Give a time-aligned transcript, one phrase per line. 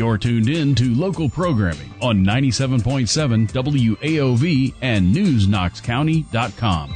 [0.00, 6.94] You're tuned in to local programming on 97.7 WAOV and NewsKnoxCounty.com.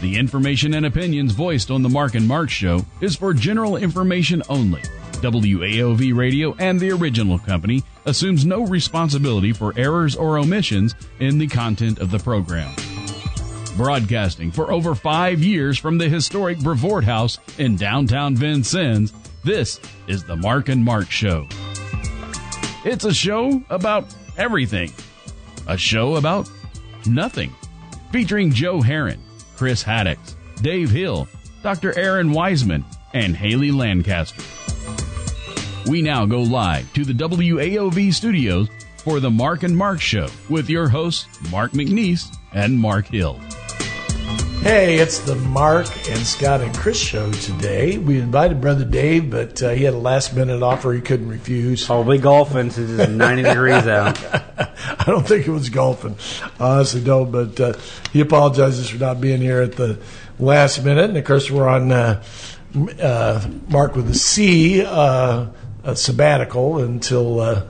[0.00, 4.42] The information and opinions voiced on the Marc and Mark Show is for general information
[4.48, 4.80] only.
[5.20, 11.46] WAOV Radio and the original company assumes no responsibility for errors or omissions in the
[11.46, 12.74] content of the program.
[13.76, 19.12] Broadcasting for over five years from the historic Brevoort House in downtown Vincennes,
[19.44, 21.46] this is the Marc and Mark Show.
[22.84, 24.92] It's a show about everything.
[25.66, 26.50] A show about
[27.06, 27.50] nothing.
[28.12, 29.22] Featuring Joe Herron,
[29.56, 31.26] Chris Haddix, Dave Hill,
[31.62, 31.98] Dr.
[31.98, 32.84] Aaron Wiseman,
[33.14, 34.42] and Haley Lancaster.
[35.86, 40.68] We now go live to the WAOV studios for the Marc and Mark Show with
[40.68, 43.40] your hosts, Marc McNeese and Mark Hill.
[44.62, 47.98] Hey, it's the Mark and Scott and Chris show today.
[47.98, 51.84] We invited Brother Dave, but uh, he had a last minute offer he couldn't refuse.
[51.84, 54.18] Probably golfing since it's 90 degrees out.
[54.24, 56.16] I don't think it was golfing.
[56.58, 57.74] I honestly don't, but uh,
[58.10, 59.98] he apologizes for not being here at the
[60.38, 61.10] last minute.
[61.10, 62.22] And of course, we're on uh,
[63.00, 65.46] uh, Mark with a C, uh,
[65.82, 67.66] a sabbatical until uh,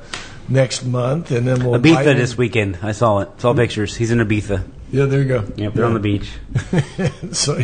[0.48, 1.32] next month.
[1.32, 2.78] And then we'll Ibiza this weekend.
[2.82, 3.40] I saw it.
[3.40, 3.96] Saw pictures.
[3.96, 4.64] He's in Ibiza.
[4.94, 5.44] Yeah, there you go.
[5.56, 6.30] Yep, they're on the beach.
[7.32, 7.56] so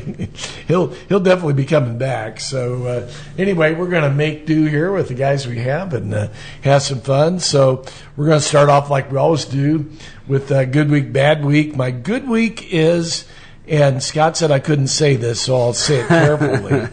[0.67, 2.41] he'll he'll definitely be coming back.
[2.41, 6.12] So uh, anyway, we're going to make do here with the guys we have and
[6.12, 6.28] uh,
[6.62, 7.39] have some fun.
[7.39, 7.84] So
[8.17, 9.92] we're going to start off like we always do
[10.27, 11.77] with uh, good week, bad week.
[11.77, 13.28] My good week is,
[13.69, 16.89] and Scott said I couldn't say this, so I'll say it carefully.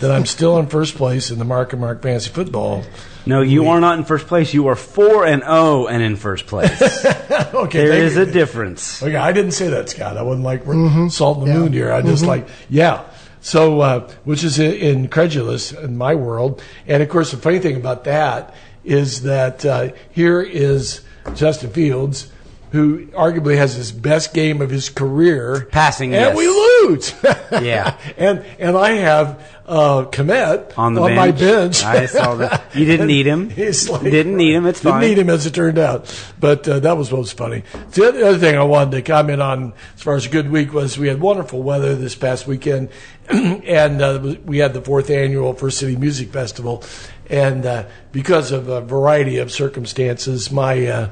[0.00, 2.84] That I'm still in first place in the Mark and Mark Fantasy Football.
[3.24, 4.52] No, you are not in first place.
[4.52, 6.80] You are 4 and 0 and in first place.
[7.54, 8.22] Okay, there is you.
[8.22, 9.02] a difference.
[9.02, 10.16] Okay, I didn't say that, Scott.
[10.16, 10.62] I wasn't like
[11.10, 11.92] salt in the moon here.
[11.92, 13.04] I just like, yeah.
[13.42, 16.62] So, uh, which is incredulous in my world.
[16.86, 21.02] And of course, the funny thing about that is that uh, here is
[21.34, 22.31] Justin Fields,
[22.72, 26.16] who arguably has his best game of his career, Passing, it.
[26.16, 26.36] and yes.
[26.36, 27.14] we lose.
[27.62, 27.98] Yeah.
[28.16, 31.40] and and I have uh, Kmet On the my bench.
[31.40, 31.84] bench.
[31.84, 32.74] I saw that.
[32.74, 33.50] You didn't need him.
[33.50, 34.64] He's like, Didn't need him.
[34.66, 35.00] It's didn't fine.
[35.02, 36.08] need him as it turned out.
[36.40, 37.62] But uh, that was what was funny.
[37.92, 40.50] The other, the other thing I wanted to comment on as far as a good
[40.50, 42.88] week was we had wonderful weather this past weekend,
[43.28, 46.82] and uh, we had the fourth annual First City Music Festival.
[47.28, 51.10] And uh, because of a variety of circumstances, my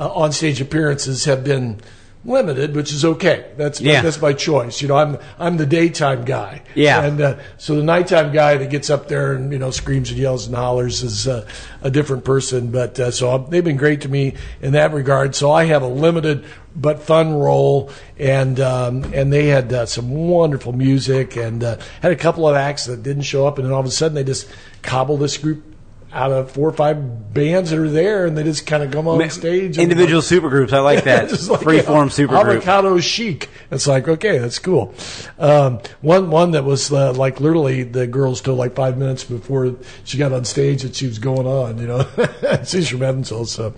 [0.00, 1.78] uh, uh, onstage appearances have been
[2.24, 3.46] limited, which is okay.
[3.56, 4.02] That's Yeah.
[4.02, 4.82] that's my choice.
[4.82, 6.62] You know, I'm I'm the daytime guy.
[6.74, 7.02] Yeah.
[7.02, 10.18] And uh, so the nighttime guy that gets up there and you know screams and
[10.18, 11.46] yells and hollers is uh,
[11.82, 12.70] a different person.
[12.70, 15.34] But uh, so they've been great to me in that regard.
[15.34, 16.44] So I have a limited
[16.76, 22.12] but fun role, and um, and they had uh, some wonderful music and uh, had
[22.12, 24.24] a couple of acts that didn't show up, and then all of a sudden they
[24.24, 24.46] just
[24.82, 25.64] cobbled this group
[26.12, 29.06] out of four or five bands that are there, and they just kind of come
[29.06, 29.78] on Ma- stage.
[29.78, 30.72] Individual supergroups.
[30.72, 31.30] I like that.
[31.30, 32.56] Like, Freeform supergroup.
[32.56, 33.48] Avocado chic.
[33.70, 34.92] It's like okay, that's cool.
[35.38, 39.76] Um, one one that was uh, like literally the girls told like five minutes before
[40.04, 41.78] she got on stage that she was going on.
[41.78, 42.08] You know,
[42.64, 43.46] she's from Evansville.
[43.46, 43.74] So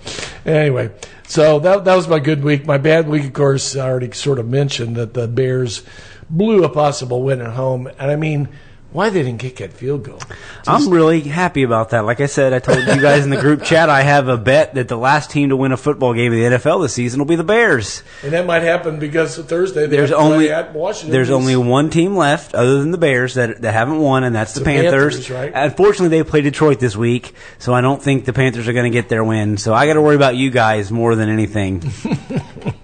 [0.46, 0.90] anyway,
[1.26, 2.66] so that that was my good week.
[2.66, 5.82] My bad week, of course, I already sort of mentioned that the Bears
[6.30, 8.48] blew a possible win at home, and I mean.
[8.92, 10.18] Why they didn't kick that field goal?
[10.66, 12.00] I'm really happy about that.
[12.00, 14.74] Like I said, I told you guys in the group chat, I have a bet
[14.74, 17.26] that the last team to win a football game in the NFL this season will
[17.26, 18.02] be the Bears.
[18.22, 21.10] And that might happen because Thursday There's have to play only at Washington.
[21.10, 24.52] there's only one team left other than the Bears that that haven't won, and that's
[24.52, 25.14] the, The Panthers.
[25.14, 25.52] Panthers, right?
[25.54, 28.96] Unfortunately, they play Detroit this week, so I don't think the Panthers are going to
[28.96, 29.56] get their win.
[29.56, 31.82] So I got to worry about you guys more than anything.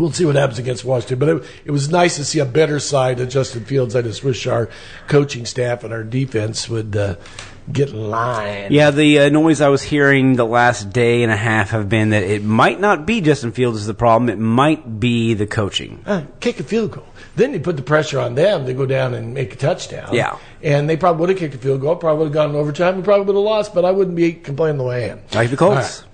[0.00, 1.18] We'll see what happens against Washington.
[1.18, 3.94] But it, it was nice to see a better side of Justin Fields.
[3.94, 4.70] I just wish our
[5.08, 7.16] coaching staff and our defense would uh,
[7.70, 8.72] get in line.
[8.72, 12.10] Yeah, the uh, noise I was hearing the last day and a half have been
[12.10, 14.30] that it might not be Justin Fields is the problem.
[14.30, 16.02] It might be the coaching.
[16.06, 17.06] Uh, kick a field goal.
[17.36, 20.14] Then you put the pressure on them to go down and make a touchdown.
[20.14, 20.38] Yeah.
[20.62, 22.94] And they probably would have kicked a field goal, probably would have gone in overtime,
[22.94, 25.20] and probably would have lost, but I wouldn't be complaining the way I am.
[25.34, 26.02] Like the Colts.
[26.02, 26.06] Right.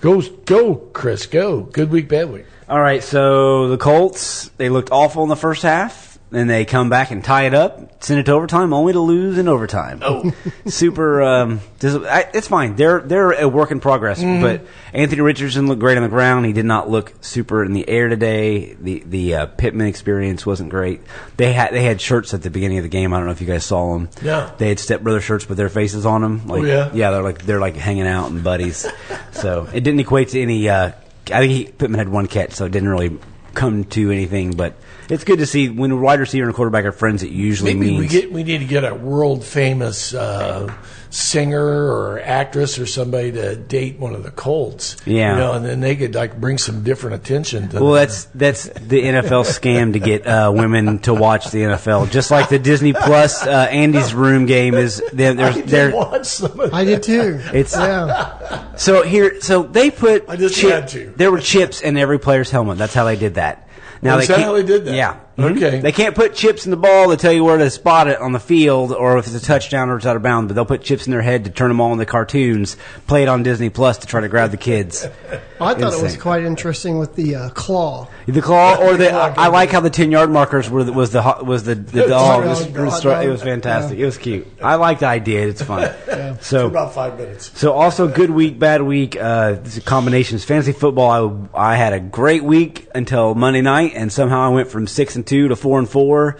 [0.00, 1.62] Go, go, Chris, go.
[1.62, 2.44] Good week, bad week.
[2.68, 6.90] All right, so the Colts they looked awful in the first half, and they come
[6.90, 10.00] back and tie it up, send it to overtime, only to lose in overtime.
[10.02, 10.30] Oh,
[10.66, 11.22] super.
[11.22, 12.76] Um, dis- I, it's fine.
[12.76, 14.22] They're they're a work in progress.
[14.22, 16.44] But Anthony Richardson looked great on the ground.
[16.44, 18.74] He did not look super in the air today.
[18.74, 21.00] The the uh, Pittman experience wasn't great.
[21.38, 23.14] They had they had shirts at the beginning of the game.
[23.14, 24.10] I don't know if you guys saw them.
[24.20, 24.52] Yeah.
[24.58, 26.46] they had stepbrother shirts with their faces on them.
[26.46, 26.90] Like, Oh, yeah?
[26.92, 28.86] yeah, they're like they're like hanging out and buddies.
[29.32, 30.68] so it didn't equate to any.
[30.68, 30.92] Uh,
[31.30, 33.18] I think he, Pittman had one catch, so it didn't really
[33.54, 34.52] come to anything.
[34.52, 34.74] But
[35.08, 37.22] it's good to see when a wide receiver and a quarterback are friends.
[37.22, 40.72] It usually Maybe means we get we need to get a world famous uh,
[41.10, 44.96] singer or actress or somebody to date one of the Colts.
[45.06, 45.32] Yeah.
[45.32, 47.76] you know, and then they could like bring some different attention to.
[47.80, 48.06] Well, them.
[48.06, 52.10] that's that's the NFL scam to get uh, women to watch the NFL.
[52.10, 55.02] Just like the Disney Plus uh, Andy's Room game is.
[55.12, 55.94] There, I there's did there.
[55.94, 57.40] watch some of I did too.
[57.52, 58.74] It's yeah.
[58.76, 59.40] so here.
[59.40, 60.28] So they put.
[60.28, 61.12] I just chip- had to.
[61.16, 62.78] There were chips in every player's helmet.
[62.78, 63.68] That's how they did that.
[64.02, 64.94] Now is they that can't- how they did that?
[64.94, 65.20] Yeah.
[65.38, 65.56] Mhm.
[65.56, 65.78] Okay.
[65.80, 68.32] They can't put chips in the ball to tell you where to spot it on
[68.32, 70.48] the field, or if it's a touchdown or it's out of bounds.
[70.48, 72.76] But they'll put chips in their head to turn them all into cartoons.
[73.06, 75.06] Play it on Disney Plus to try to grab the kids.
[75.60, 78.08] I thought it was quite interesting with the uh, claw.
[78.30, 81.22] The claw or the I like how the ten yard markers were the, was the
[81.22, 82.42] ho- was the the dog.
[82.42, 82.76] dog, was- dog,
[83.06, 83.98] was- It was fantastic.
[83.98, 84.46] It was cute.
[84.62, 85.46] I like the idea.
[85.48, 85.90] It's fun.
[86.04, 87.50] for So about five minutes.
[87.58, 89.16] so also good week, bad week.
[89.16, 90.44] Uh, this is combinations.
[90.44, 91.48] Fantasy football.
[91.54, 95.16] I I had a great week until Monday night, and somehow I went from six
[95.16, 96.36] and two to four and four.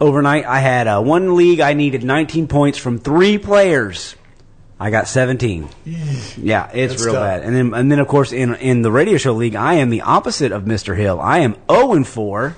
[0.00, 1.60] Overnight, I had uh, one league.
[1.60, 4.14] I needed 19 points from three players.
[4.80, 5.68] I got 17.
[5.84, 7.22] Yeah, it's That's real tough.
[7.24, 7.42] bad.
[7.42, 10.02] And then, and then of course, in in the radio show league, I am the
[10.02, 10.96] opposite of Mr.
[10.96, 11.20] Hill.
[11.20, 12.56] I am 0 and 4.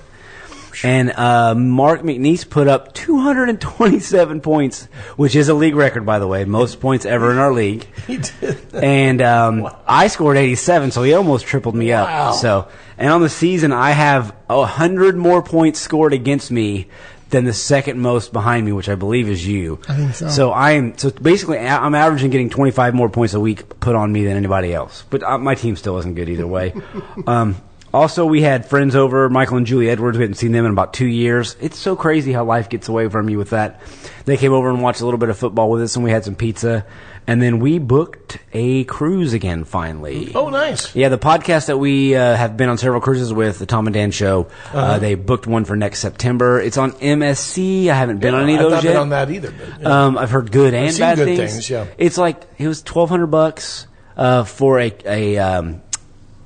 [0.83, 4.85] And uh, Marc McNeese put up 227 points,
[5.17, 7.85] which is a league record, by the way, most points ever in our league.
[8.07, 8.57] He did.
[8.73, 12.29] And um, I scored 87, so he almost tripled me Wow.
[12.29, 12.35] up.
[12.35, 16.87] So, and on the season, I have a hundred more points scored against me
[17.31, 19.79] than the second most behind me, which I believe is you.
[19.87, 20.29] I think so.
[20.29, 24.23] So I'm so basically I'm averaging getting 25 more points a week put on me
[24.23, 25.03] than anybody else.
[25.09, 26.73] But uh, my team still isn't good either way.
[27.27, 27.55] um,
[27.93, 30.17] also, we had friends over, Michael and Julie Edwards.
[30.17, 31.57] We hadn't seen them in about two years.
[31.59, 33.81] It's so crazy how life gets away from you with that.
[34.23, 36.23] They came over and watched a little bit of football with us, and we had
[36.23, 36.85] some pizza.
[37.31, 40.33] And then we booked a cruise again, finally.
[40.35, 40.93] Oh, nice.
[40.93, 43.93] Yeah, the podcast that we uh, have been on several cruises with, the Tom and
[43.93, 44.99] Dan Show, uh Uh-huh.
[44.99, 46.59] they booked one for next September.
[46.59, 47.87] It's on MSC.
[47.87, 48.89] I haven't been on any of I've those not yet.
[48.91, 49.51] been on that either.
[49.51, 50.05] But, yeah.
[50.05, 51.51] Um, I've heard good and seen bad good things.
[51.53, 51.85] things, yeah.
[51.97, 53.87] It's like it was twelve hundred bucks
[54.17, 55.81] uh, for a a um,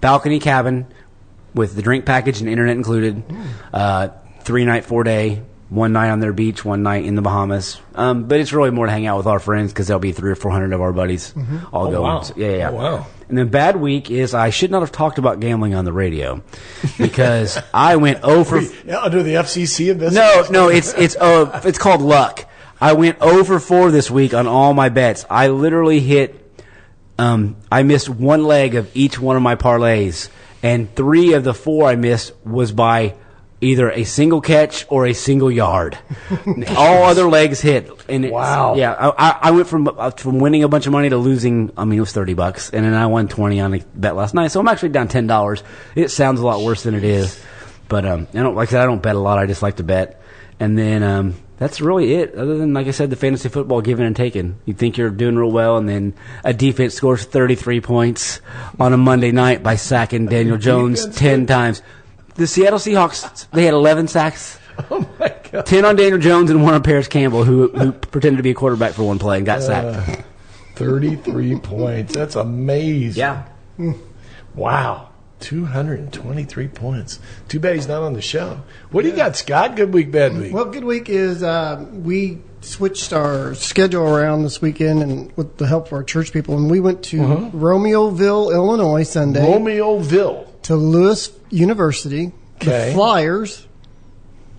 [0.01, 0.85] balcony cabin
[1.55, 3.23] with the drink package and internet included.
[3.73, 4.09] Uh,
[4.41, 7.79] three night, four day, one night on their beach, one night in the Bahamas.
[7.95, 10.31] Um, but it's really more to hang out with our friends because there'll be three
[10.31, 11.33] or four hundred of our buddies
[11.73, 12.03] all Oh, going.
[12.03, 12.21] wow.
[12.21, 12.69] So, yeah, yeah.
[12.69, 13.07] Oh, wow.
[13.27, 16.43] And the bad week is I should not have talked about gambling on the radio
[16.99, 18.61] because I went over.
[18.85, 20.53] Yeah, under the FCC investigation.
[20.53, 22.45] No, no, it's it's uh it's called luck.
[22.79, 25.25] I went over four this week on all my bets.
[25.29, 26.41] I literally hit.
[27.17, 30.29] Um, I missed one leg of each one of my parlays,
[30.61, 33.15] and three of the four I missed was by
[33.65, 35.97] either a single catch or a single yard.
[36.77, 37.89] all other legs hit.
[38.07, 38.75] And Wow.
[38.75, 41.71] Yeah, I, I- I went from uh, from winning a bunch of money to losing.
[41.77, 44.33] I mean, it was thirty bucks, and then I won twenty on a bet last
[44.33, 44.49] night.
[44.51, 45.63] So I'm actually down ten dollars.
[45.95, 47.41] It sounds a lot worse than it is,
[47.89, 49.37] but um, I don't like I said I don't bet a lot.
[49.39, 50.21] I just like to bet,
[50.59, 52.35] and then um, that's really it.
[52.35, 54.59] Other than like I said, the fantasy football giving and taking.
[54.65, 56.13] You think you're doing real well, and then
[56.43, 58.41] a defense scores 33 points
[58.79, 61.81] on a Monday night by sacking Daniel Jones ten times.
[62.35, 64.59] The Seattle Seahawks they had 11 sacks.
[64.91, 65.65] Oh my god.
[65.65, 68.53] 10 on Daniel Jones and one on Parris Campbell, who who pretended to be a
[68.53, 70.23] quarterback for one play and got uh, sacked.
[70.75, 72.13] Thirty-three points.
[72.13, 73.17] That's amazing.
[73.17, 73.47] Yeah.
[73.77, 73.93] Hmm.
[74.53, 75.11] Wow.
[75.39, 77.19] 223 points.
[77.47, 78.61] Too bad he's not on the show.
[78.91, 79.75] What do you got, Scott?
[79.75, 80.53] Good week, bad week.
[80.53, 85.67] Well, good week is uh, we switched our schedule around this weekend, and with the
[85.67, 87.49] help of our church people, and we went to uh-huh.
[87.51, 90.47] Romeoville, Illinois, Sunday Romeoville.
[90.63, 92.31] to Lewis University.
[92.61, 92.89] Okay.
[92.89, 93.67] The Flyers,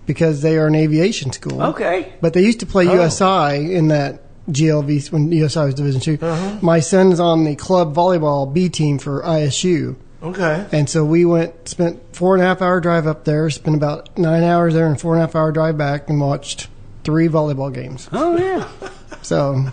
[0.05, 1.61] because they are an aviation school.
[1.61, 2.13] Okay.
[2.21, 2.93] But they used to play Oh.
[3.03, 6.57] USI in that GLV when USI was Division 2 Uh-huh.
[6.61, 9.95] My son's on the club volleyball B team for ISU.
[10.23, 10.65] Okay.
[10.71, 14.17] And so we went, spent four and a half hour drive up there, spent about
[14.17, 16.67] nine hours there and four and a half hour drive back, and watched
[17.03, 18.09] three volleyball games.
[18.11, 18.67] Oh yeah.
[19.21, 19.65] So,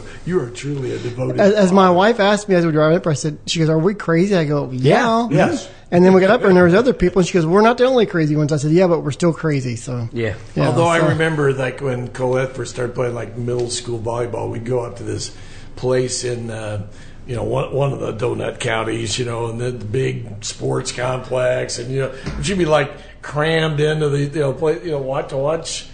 [0.26, 1.40] You are truly a devoted.
[1.40, 3.68] as, as my wife asked me as we were driving up, I said, "She goes,
[3.68, 5.68] are we crazy?" I go, "Yeah." Yes.
[5.90, 7.60] And then we got up there, and there was other people, and she goes, "We're
[7.60, 10.34] not the only crazy ones." I said, "Yeah, but we're still crazy." So, Yeah.
[10.54, 14.64] yeah, Although I remember, like when Colette first started playing like middle school volleyball, we'd
[14.64, 15.36] go up to this
[15.76, 16.86] place in, uh,
[17.26, 20.92] you know, one one of the donut counties, you know, and the, the big sports
[20.92, 22.90] complex, and you know, she'd be like
[23.22, 25.88] crammed into the, you know, play, you know, watch to watch,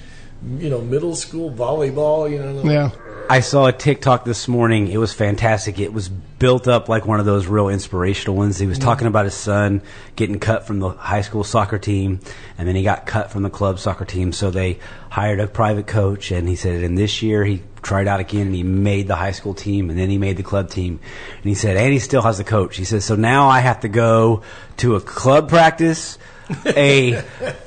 [0.59, 2.63] you know, middle school volleyball, you know.
[2.63, 2.91] Yeah.
[3.31, 4.89] I saw a TikTok this morning.
[4.89, 5.79] It was fantastic.
[5.79, 8.59] It was built up like one of those real inspirational ones.
[8.59, 8.89] He was mm-hmm.
[8.89, 9.83] talking about his son
[10.17, 12.21] getting cut from the high school soccer team,
[12.57, 14.33] and then he got cut from the club soccer team.
[14.33, 14.79] So they
[15.11, 18.55] hired a private coach, and he said, and this year he tried out again, and
[18.55, 20.99] he made the high school team, and then he made the club team.
[21.37, 22.79] And he said, and he still has the coach.
[22.79, 24.43] He says, so now I have to go
[24.79, 26.17] to a club practice
[26.67, 27.23] a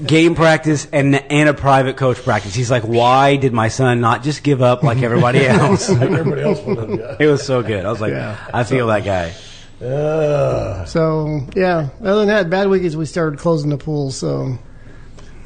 [0.05, 2.55] game practice and and a private coach practice.
[2.55, 5.89] He's like, why did my son not just give up like everybody else?
[5.89, 6.89] Like everybody else would have.
[6.89, 7.15] Yeah.
[7.19, 7.85] it was so good.
[7.85, 8.37] I was like, Yeah.
[8.53, 9.33] I feel that guy.
[9.85, 11.89] Uh, So yeah.
[12.01, 14.11] Other than that, bad week is we started closing the pool.
[14.11, 14.57] So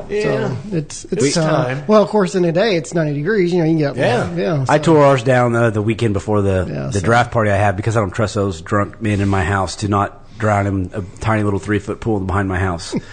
[0.10, 0.50] yeah.
[0.50, 1.78] so it's it's, It's time.
[1.78, 1.88] time.
[1.88, 3.54] Well, of course, in a day it's ninety degrees.
[3.54, 4.34] You know, you get Yeah.
[4.36, 4.66] yeah.
[4.70, 7.56] I tore ours down uh, the weekend before the Yeah, the so- draft party I
[7.58, 10.92] had because I don't trust those drunk men in my house to not drown in
[10.94, 12.96] a tiny little three foot pool behind my house.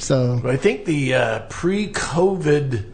[0.00, 2.84] So But I think the uh, pre-COVID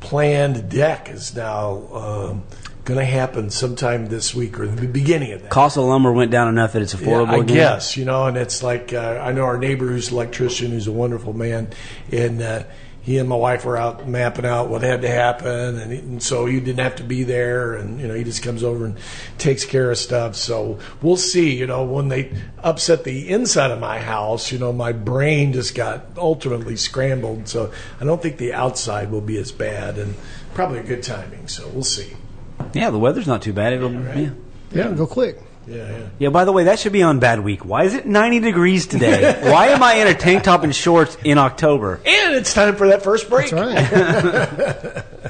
[0.00, 2.44] planned deck is now um,
[2.84, 5.50] going to happen sometime this week or the beginning of that.
[5.50, 7.56] Cost of lumber went down enough that it's Yeah, affordable I again.
[7.56, 10.86] guess you know, and it's like uh, I know our neighbor who's an electrician, who's
[10.86, 11.68] a wonderful man,
[12.12, 12.64] and uh,
[13.02, 16.46] he and my wife were out mapping out what had to happen, and, and so
[16.46, 18.98] he didn't have to be there, and you know he just comes over and
[19.38, 20.36] takes care of stuff.
[20.36, 21.56] So we'll see.
[21.56, 25.74] You know, when they upset the inside of my house, you know, my brain just
[25.74, 27.48] got ultimately scrambled.
[27.48, 30.14] So I don't think the outside will be as bad, and
[30.54, 31.48] probably a good timing.
[31.48, 32.16] So we'll see.
[32.74, 33.72] Yeah, the weather's not too bad.
[33.72, 34.18] It'll, right.
[34.18, 34.30] yeah.
[34.72, 35.38] yeah, go quick.
[35.66, 36.06] Yeah, yeah.
[36.18, 37.64] Yeah, by the way, that should be on bad week.
[37.64, 39.40] Why is it 90 degrees today?
[39.50, 42.00] Why am I in a tank top and shorts in October?
[42.04, 43.50] And it's time for that first break.
[43.50, 44.52] That's
[45.12, 45.29] right.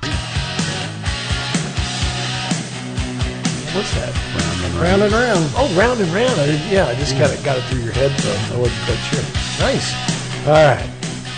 [3.73, 4.31] What's that?
[4.81, 5.51] round and round.
[5.55, 6.39] Oh, round and round.
[6.39, 8.51] I didn't, yeah, I just kind of got it through your headphones.
[8.51, 9.23] I wasn't quite sure.
[9.59, 10.47] Nice.
[10.47, 10.89] All right.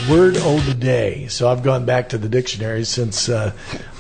[0.10, 1.28] Word of the day.
[1.28, 3.52] So I've gone back to the dictionary since, uh,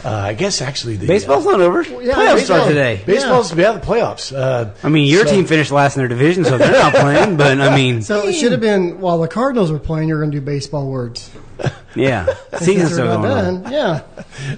[0.05, 1.81] uh, I guess actually the Baseball's not over.
[1.83, 3.01] yeah, Playoffs start today.
[3.05, 3.71] baseball's yeah.
[3.73, 4.35] the playoffs.
[4.35, 7.37] Uh, I mean, your So- team finished last in their division, so they're not playing.
[7.43, 10.09] But I mean, So it should have been while the Cardinals were playing.
[10.09, 11.31] You're going to do baseball words.
[11.95, 12.25] yeah,
[12.59, 13.71] season's Since going not done.
[13.71, 14.01] Yeah.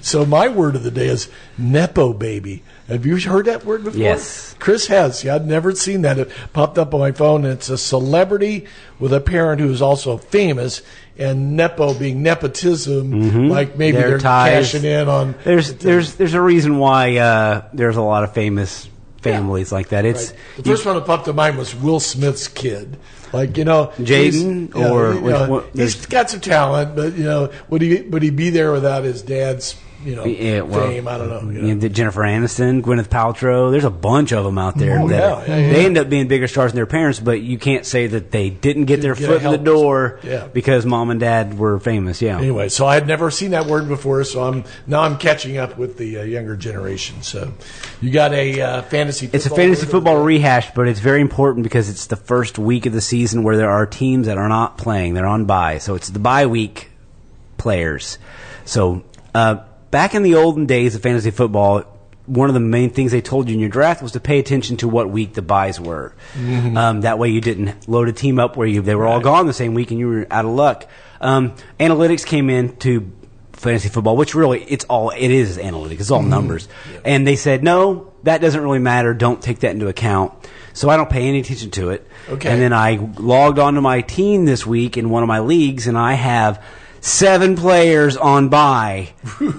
[0.01, 2.63] So my word of the day is nepo baby.
[2.87, 3.99] Have you heard that word before?
[3.99, 4.55] Yes.
[4.59, 5.23] Chris has.
[5.23, 6.19] Yeah, I'd never seen that.
[6.19, 7.43] It popped up on my phone.
[7.43, 8.67] And it's a celebrity
[8.99, 10.83] with a parent who is also famous,
[11.17, 14.71] and nepo being nepotism, like maybe Their they're ties.
[14.71, 15.33] cashing in on.
[15.43, 18.87] There's there's there's a reason why uh, there's a lot of famous
[19.21, 20.05] families like that.
[20.05, 20.39] It's Right.
[20.57, 22.97] The first one that popped to mind was Will Smith's kid.
[23.33, 27.23] Like you know, Jaden, or you which know, one- he's got some talent, but you
[27.23, 29.75] know, would he would he be there without his dad's
[30.05, 31.07] you know yeah, well, fame?
[31.07, 31.51] I don't know.
[31.51, 31.89] You know.
[31.89, 33.71] Jennifer Aniston, Gwyneth Paltrow.
[33.71, 34.99] There's a bunch of them out there.
[34.99, 35.73] Oh, that yeah, are- yeah.
[35.73, 38.49] They end up being bigger stars than their parents, but you can't say that they
[38.49, 40.19] didn't get their get foot in the door
[40.53, 42.21] because mom and dad were famous.
[42.21, 42.37] Yeah.
[42.37, 45.77] Anyway, so I had never seen that word before, so I'm now I'm catching up
[45.77, 47.23] with the uh, younger generation.
[47.23, 47.51] So,
[47.99, 49.29] you got a uh, fantasy.
[49.33, 52.93] It's a fantasy football rehash, but it's very important because it's the first week of
[52.93, 55.15] the season where there are teams that are not playing.
[55.15, 55.79] They're on bye.
[55.79, 56.91] So it's the bye week
[57.57, 58.19] players.
[58.65, 59.63] So uh,
[59.95, 61.85] back in the olden days of fantasy football,
[62.25, 64.75] one of the main things they told you in your draft was to pay attention
[64.75, 66.13] to what week the buys were.
[66.75, 69.47] Um, that way you didn't load a team up where you, they were all gone
[69.47, 70.85] the same week and you were out of luck.
[71.21, 73.09] Um, analytics came in to
[73.53, 76.01] fantasy football, which really it's all it is analytics.
[76.01, 76.67] It's all numbers.
[77.05, 79.13] And they said, no, that doesn't really matter.
[79.13, 80.33] Don't take that into account.
[80.73, 82.05] So I don't pay any attention to it.
[82.27, 82.49] Okay.
[82.49, 85.97] And then I logged onto my team this week in one of my leagues, and
[85.97, 86.61] I have
[86.99, 89.13] seven players on bye.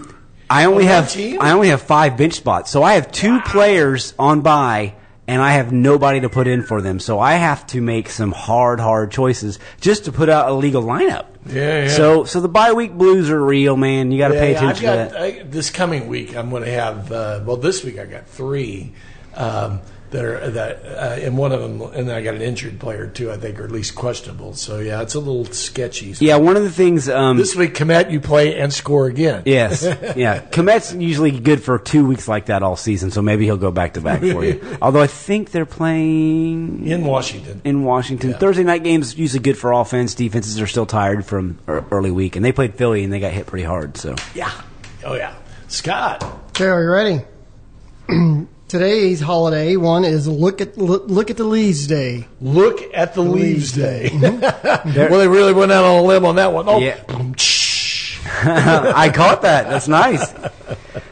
[0.48, 1.40] I only On have team?
[1.40, 4.94] I only have five bench spots, so I have two players on bye,
[5.26, 7.00] and I have nobody to put in for them.
[7.00, 10.82] So I have to make some hard, hard choices just to put out a legal
[10.82, 11.26] lineup.
[11.46, 11.88] Yeah, yeah.
[11.88, 14.10] So, so the bye week blues are real, man.
[14.12, 15.20] You got to Yeah, pay attention I've to that.
[15.20, 17.10] I, this coming week, I'm going to have.
[17.10, 18.92] Uh, well, this week I got three
[19.34, 22.78] um, that are that, uh, and one of them, and then I got an injured
[22.78, 23.30] player too.
[23.30, 24.54] I think, or at least questionable.
[24.54, 26.14] So yeah, it's a little sketchy.
[26.14, 27.08] So yeah, one of the things.
[27.08, 29.42] Um, This week, Kmet, you play and score again.
[29.46, 29.82] Yes,
[30.16, 30.40] yeah.
[30.40, 33.94] Kmet's usually good for two weeks like that all season, so maybe he'll go back
[33.94, 34.60] to back for you.
[34.82, 37.60] Although I think they're playing in Washington.
[37.64, 38.30] in Washington.
[38.30, 38.38] Yeah.
[38.38, 40.14] Thursday night games usually good for offense.
[40.14, 43.46] Defenses are still tired from early week, and they played Philly and they got hit
[43.46, 43.96] pretty hard.
[43.96, 44.50] So Yeah.
[45.04, 45.34] Oh yeah.
[45.68, 46.22] Scott.
[46.50, 47.20] Okay, are you ready?
[48.68, 52.26] today's holiday one is look at look, look at the leaves day.
[52.40, 54.18] Look at the leaves Leaves day.
[54.18, 54.38] Day.
[55.10, 56.68] well, they really went out on a limb on that one.
[56.68, 57.00] Oh, Yeah.
[58.96, 59.68] I caught that.
[59.68, 60.34] That's nice.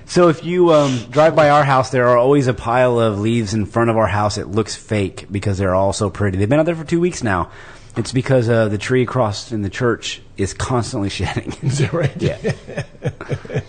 [0.06, 3.54] So if you um, drive by our house, there are always a pile of leaves
[3.54, 4.36] in front of our house.
[4.36, 6.38] It looks fake because they're all so pretty.
[6.38, 7.50] They've been out there for two weeks now.
[7.96, 11.52] It's because uh, the tree across in the church is constantly shedding.
[11.62, 12.12] Is that right?
[12.20, 12.38] yeah,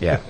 [0.00, 0.20] yeah.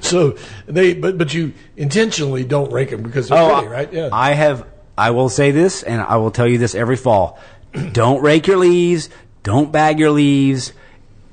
[0.00, 0.36] So
[0.66, 3.92] they, but but you intentionally don't rake them because they're Oh, pretty, right?
[3.92, 4.08] Yeah.
[4.12, 4.66] I have.
[4.98, 7.38] I will say this, and I will tell you this every fall:
[7.92, 9.08] don't rake your leaves.
[9.42, 10.72] Don't bag your leaves.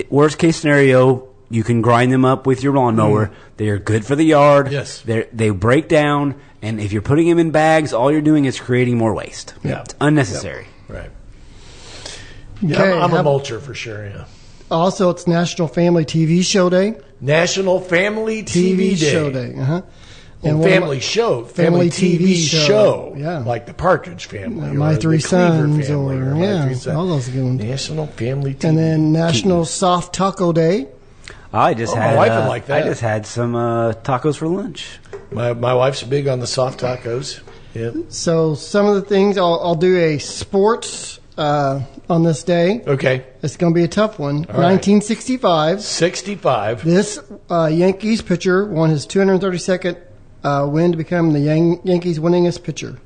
[0.09, 3.31] Worst case scenario, you can grind them up with your lawnmower.
[3.57, 4.71] They are good for the yard.
[4.71, 5.01] Yes.
[5.01, 8.59] They they break down, and if you're putting them in bags, all you're doing is
[8.59, 9.55] creating more waste.
[9.63, 9.81] Yeah.
[9.81, 10.67] It's unnecessary.
[10.87, 11.09] right.
[12.63, 14.05] Okay, I'm, I'm a how- mulcher for sure.
[14.05, 14.25] Yeah.
[14.71, 16.95] Also, it's National Family TV Show Day.
[17.21, 19.11] National Family TV, TV, Day.
[19.11, 19.53] Show Day.
[19.55, 19.81] Uh huh.
[20.41, 23.37] Well, one family my- show, family, Family TV, TV show, show, yeah.
[23.39, 26.73] like the Partridge Family, or My the Three Cleaver Sons, family, or- My yeah, Three
[26.75, 26.97] Sons.
[26.97, 27.63] all those good ones.
[27.63, 28.63] National Family TV.
[28.69, 30.87] And then National Soft Taco Day.
[31.53, 32.17] I just Oh, my had.
[32.17, 32.83] wife would uh, like that.
[32.83, 34.99] I just had some uh, tacos for lunch.
[35.31, 37.39] my my wife's big on the soft tacos.
[37.73, 37.91] Yeah.
[38.09, 42.81] So some of the things I'll, I'll do a sports uh, on this day.
[42.85, 43.25] Okay.
[43.41, 44.45] It's going to be a tough one.
[44.45, 44.73] All right.
[44.79, 45.81] 1965.
[45.81, 46.83] Sixty-five.
[46.83, 49.99] This uh, Yankees pitcher won his 232nd
[50.43, 52.99] uh, win to become the Yan- Yankees' winningest pitcher.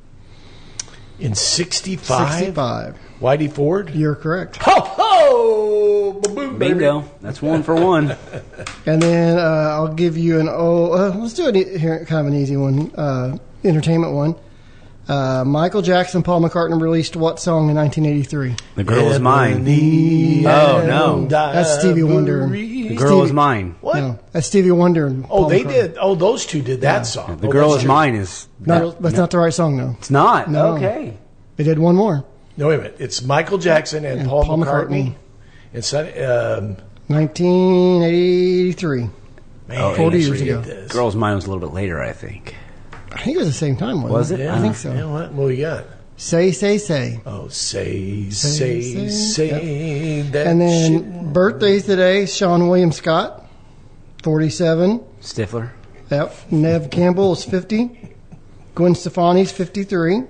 [1.20, 2.30] In 65?
[2.32, 3.00] 65.
[3.20, 3.90] Whitey Ford?
[3.96, 4.58] You're correct.
[4.62, 6.20] Ho, ho!
[6.22, 6.74] Ba-boom, baby.
[6.76, 7.10] Bingo.
[7.22, 8.16] That's one for one.
[8.86, 12.34] And then uh, I'll give you an oh, uh, let's do it here, kind of
[12.34, 14.36] an easy one, uh, entertainment one.
[15.08, 18.56] Uh, Michael Jackson, Paul McCartney released what song in 1983?
[18.76, 19.62] The girl is mine.
[20.46, 21.26] Oh, and no.
[21.28, 22.48] That's Stevie Wonder.
[22.50, 23.76] The girl is mine.
[23.80, 23.96] What?
[23.98, 25.08] No, that's Stevie Wonder.
[25.08, 25.70] And Oh, Paul they McCartney.
[25.70, 25.98] did.
[26.00, 27.38] Oh, those two did that song.
[27.38, 27.94] The Oh, girl that's is true.
[27.94, 28.48] mine is.
[28.60, 29.96] Not, that's not the right song, though.
[30.00, 30.50] It's not.
[30.52, 30.76] No.
[30.76, 31.18] Okay.
[31.56, 32.26] They did one more.
[32.58, 32.98] No, wait a minute.
[33.00, 35.14] It's Michael Jackson and, And Paul, Paul McCartney.
[35.14, 35.16] McCartney.
[35.74, 36.76] It's not, um,
[37.08, 39.10] 1983.
[39.68, 40.62] man, 40 years ago.
[40.62, 40.92] This.
[40.92, 42.56] Girl's mine was a little bit later, I think.
[43.18, 44.40] I think it was the same time, wasn't Was it?
[44.40, 44.44] it?
[44.44, 44.56] Yeah.
[44.56, 44.94] I think so.
[44.94, 45.32] Yeah, what?
[45.34, 45.86] What we got?
[46.18, 47.20] Say, say, say.
[47.26, 50.22] Oh, say, say, Say, say, say.
[50.32, 51.04] that And shit.
[51.12, 53.46] then birthdays today: Seann William Scott,
[54.24, 55.00] 47.
[55.22, 55.72] Stifler.
[56.10, 56.36] Yep.
[56.52, 58.16] Neve Campbell is 50.
[58.76, 60.24] Gwen Stefani's 53.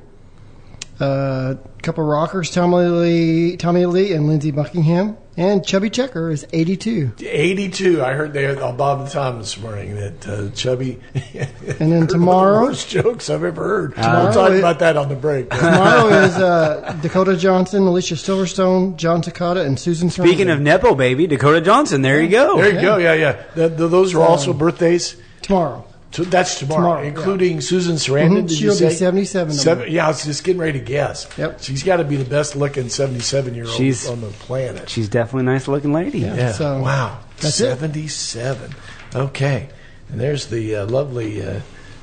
[0.99, 5.15] A uh, couple rockers: Tommy Lee, Tommy Lee, and Lindsey Buckingham.
[5.39, 7.11] And Chubby Checker is 82.
[7.19, 8.01] 82.
[8.03, 10.99] I heard they on Bob and Tom this morning that uh, Chubby.
[11.33, 13.95] And then One tomorrow- of the worst jokes I've ever heard.
[13.95, 15.51] Tomorrow we'll talk it- about that on the break.
[15.51, 20.09] Tomorrow is uh, Dakota Johnson, Alicia Silverstone, John Takata, and Susan.
[20.09, 20.53] Speaking Sarandon.
[20.53, 22.01] of Nepo baby, Dakota Johnson.
[22.01, 22.57] There you go.
[22.57, 22.97] there you go.
[22.97, 23.33] Yeah, yeah.
[23.53, 25.17] Th- th- those are also birthdays.
[25.43, 25.85] tomorrow.
[26.17, 28.45] So that's tomorrow, Tomorrow, including Susan Sarandon.
[28.45, 30.83] Mhm, Did you she'll be say 77 Seven, yeah, I was just getting ready to
[30.83, 31.27] guess.
[31.37, 31.61] Yep.
[31.61, 34.89] she's got to be the best looking seventy-seven year old She's- on the planet.
[34.89, 36.21] She's definitely a nice looking lady.
[36.21, 36.53] yeah.
[36.53, 37.19] so wow.
[37.39, 37.65] that's it.
[37.69, 38.73] Seventy-seven.
[39.13, 39.69] Okay.
[40.09, 41.59] And there's the uh, lovely uh,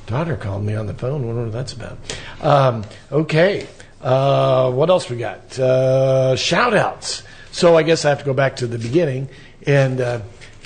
[0.07, 1.27] daughter calling me on the phone.
[1.27, 1.97] Wonder what that's about.
[2.41, 3.67] Um, okay.
[4.01, 5.59] Uh, what else we got?
[5.59, 7.23] Uh, shout outs.
[7.51, 9.27] So I guess I have to go back to the beginning
[9.67, 10.21] and uh,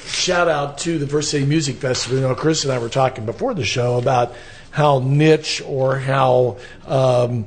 [0.06, 2.20] shout out to the First City Music Festival.
[2.20, 4.34] You know, Chris and I were talking before the show about
[4.72, 7.46] how niche or how um,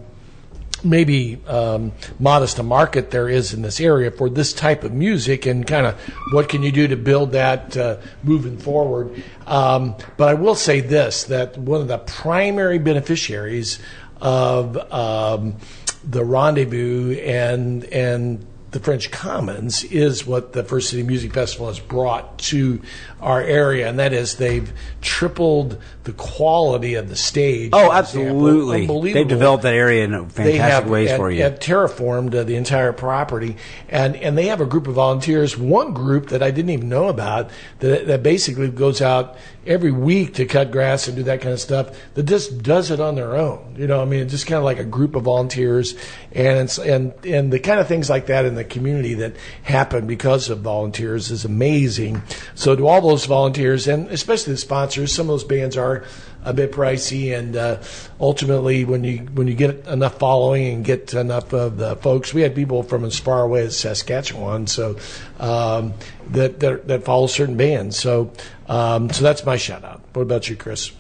[0.85, 5.47] maybe um, modest a market there is in this area for this type of music
[5.47, 6.01] and kind of
[6.33, 9.23] what can you do to build that uh, moving forward.
[9.47, 13.79] Um, but I will say this that one of the primary beneficiaries
[14.21, 15.57] of um,
[16.05, 21.79] the rendezvous and and the French Commons is what the First City Music Festival has
[21.79, 22.81] brought to
[23.21, 27.71] our area, and that is they've tripled the quality of the stage.
[27.75, 28.83] Oh, absolutely.
[28.83, 31.37] Unbelievable They've developed that area in fantastic have ways have- for you.
[31.37, 33.57] They have terraformed uh, the entire property,
[33.91, 35.57] and and they have a group of volunteers.
[35.57, 40.35] One group that I didn't even know about that that basically goes out every week
[40.35, 41.97] to cut grass and do that kind of stuff.
[42.15, 43.77] That just does it on their own.
[43.79, 45.95] You know, I mean, it's just kind of like a group of volunteers,
[46.33, 50.07] and it's, and and the kind of things like that in the community that happen
[50.07, 52.23] because of volunteers is amazing.
[52.55, 56.05] So to all those volunteers and especially the sponsors, some of those bands are
[56.45, 57.83] a bit pricey, and uh,
[58.21, 62.43] ultimately, when you when you get enough following and get enough of the folks, we
[62.43, 64.97] had people from as far away as Saskatchewan, so
[65.39, 65.95] um,
[66.31, 67.99] that, that that follow certain bands.
[67.99, 68.33] So
[68.69, 70.03] um, so that's my shout out.
[70.13, 70.93] What about you, Chris?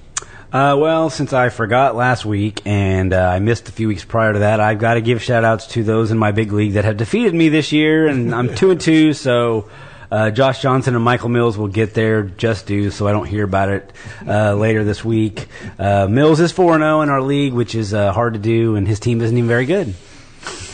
[0.52, 4.34] Uh, well, since I forgot last week and uh, I missed a few weeks prior
[4.34, 6.84] to that, I've got to give shout outs to those in my big league that
[6.84, 9.14] have defeated me this year, and I'm two and two.
[9.14, 9.70] So
[10.12, 13.44] Uh, Josh Johnson and Michael Mills will get there just due, so I don't hear
[13.44, 13.90] about it
[14.26, 15.46] uh, later this week.
[15.78, 18.86] Uh, Mills is 4 0 in our league, which is uh, hard to do, and
[18.86, 19.94] his team isn't even very good.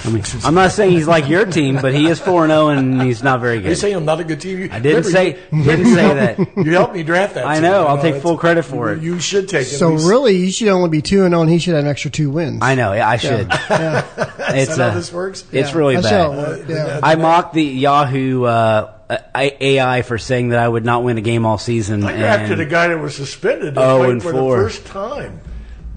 [0.05, 3.03] I mean, I'm not saying he's like your team, but he is 4 0 and
[3.03, 3.77] he's not very Are you good.
[3.79, 4.69] saying I'm not a good team?
[4.73, 6.39] I didn't say- didn't say that.
[6.57, 7.47] You helped me draft that.
[7.47, 9.03] I know, you I'll take full credit for it.
[9.03, 9.77] You should take it.
[9.77, 12.11] So really, you should only be two and zero, and he should have an extra
[12.11, 12.61] two wins.
[12.63, 13.49] I know, yeah, I should.
[13.49, 14.05] Yeah.
[14.51, 15.45] It's, Is that uh, how this works?
[15.53, 15.77] It's Yeah.
[15.79, 16.33] really That's bad.
[16.33, 17.01] how it yeah.
[17.03, 18.93] I mocked the Yahoo uh,
[19.35, 22.05] AI for saying that I would not win a game all season.
[22.05, 24.57] I drafted and- a guy that was suspended and Oh, and for four.
[24.57, 25.41] the first time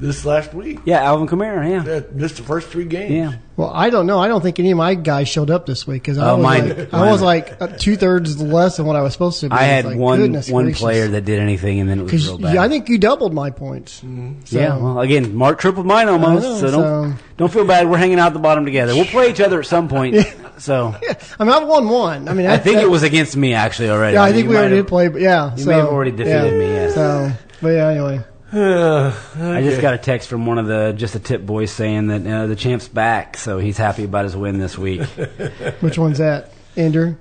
[0.01, 0.79] this last week.
[0.85, 1.69] yeah, Alvin Kamara.
[1.69, 3.11] Yeah, That missed the first three games.
[3.11, 3.33] yeah.
[3.55, 4.17] Well, I don't know.
[4.17, 6.43] I don't think any of my guys showed up this week because I Oh, was
[6.43, 9.39] mine- like, mine- I was like uh, two thirds less than what I was supposed
[9.41, 9.55] to be.
[9.55, 10.79] I had like, one one gracious.
[10.81, 12.53] player that did anything, and then it was 'Cause real bad.
[12.55, 13.97] you- I think you doubled my points.
[13.99, 14.31] Mm-hmm.
[14.45, 14.75] So, yeah.
[14.77, 17.87] Well, again, Mark tripled mine almost, know, so don't so- don't feel bad.
[17.87, 18.95] We're hanging out at the bottom together.
[18.95, 20.15] We'll play each other at some point.
[20.57, 20.95] So
[21.39, 22.27] I mean, I've won one.
[22.29, 24.15] I mean, I that- think that- it was against me actually already.
[24.15, 25.51] Yeah, I think You we already have- did play, but yeah.
[25.55, 26.57] You so, may have already defeated yeah.
[26.57, 26.95] me, yes.
[26.95, 28.21] So, but yeah, anyway.
[28.53, 32.27] I just got a text from one of the just a tip boys saying that
[32.27, 35.01] uh, the champ's back, so he's happy about his win this week.
[35.81, 36.51] Which one's that?
[36.75, 37.15] Andrew?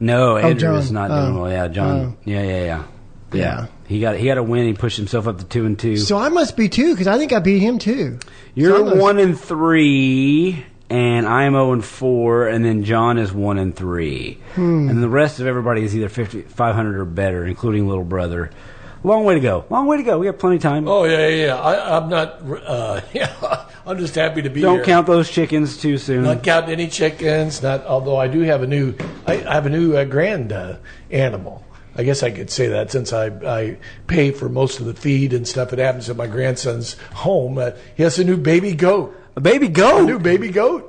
[0.00, 0.74] No, Andrew John.
[0.78, 1.42] is not doing Oh.
[1.42, 1.50] well.
[1.52, 2.00] Yeah, John.
[2.00, 2.16] Oh.
[2.24, 2.84] Yeah, yeah, yeah,
[3.32, 3.66] Yeah.
[3.86, 4.66] He got he got a win.
[4.66, 5.96] He pushed himself up to two and two.
[5.98, 8.18] So I must be two because I think I beat him too.
[8.54, 13.32] You're so must- one and three, and I'm zero and four, and then John is
[13.32, 14.88] one and three, Hmm.
[14.88, 18.50] and the rest of everybody is either 50, 500 or better, including little brother.
[19.04, 19.64] Long way to go.
[19.68, 20.18] Long way to go.
[20.18, 20.86] We have plenty of time.
[20.86, 21.46] Oh yeah, yeah.
[21.46, 21.56] yeah.
[21.56, 22.40] I, I'm not.
[22.42, 24.84] Uh, yeah, I'm just happy to be Don't here.
[24.84, 26.22] count those chickens too soon.
[26.22, 27.62] Not count any chickens.
[27.62, 28.94] Not although I do have a new.
[29.26, 30.76] I, I have a new uh, grand uh,
[31.10, 31.64] animal.
[31.94, 35.32] I guess I could say that since I I pay for most of the feed
[35.32, 37.58] and stuff that happens at my grandson's home.
[37.58, 39.16] Uh, he has a new baby goat.
[39.36, 40.02] a baby goat.
[40.02, 40.88] A new baby goat.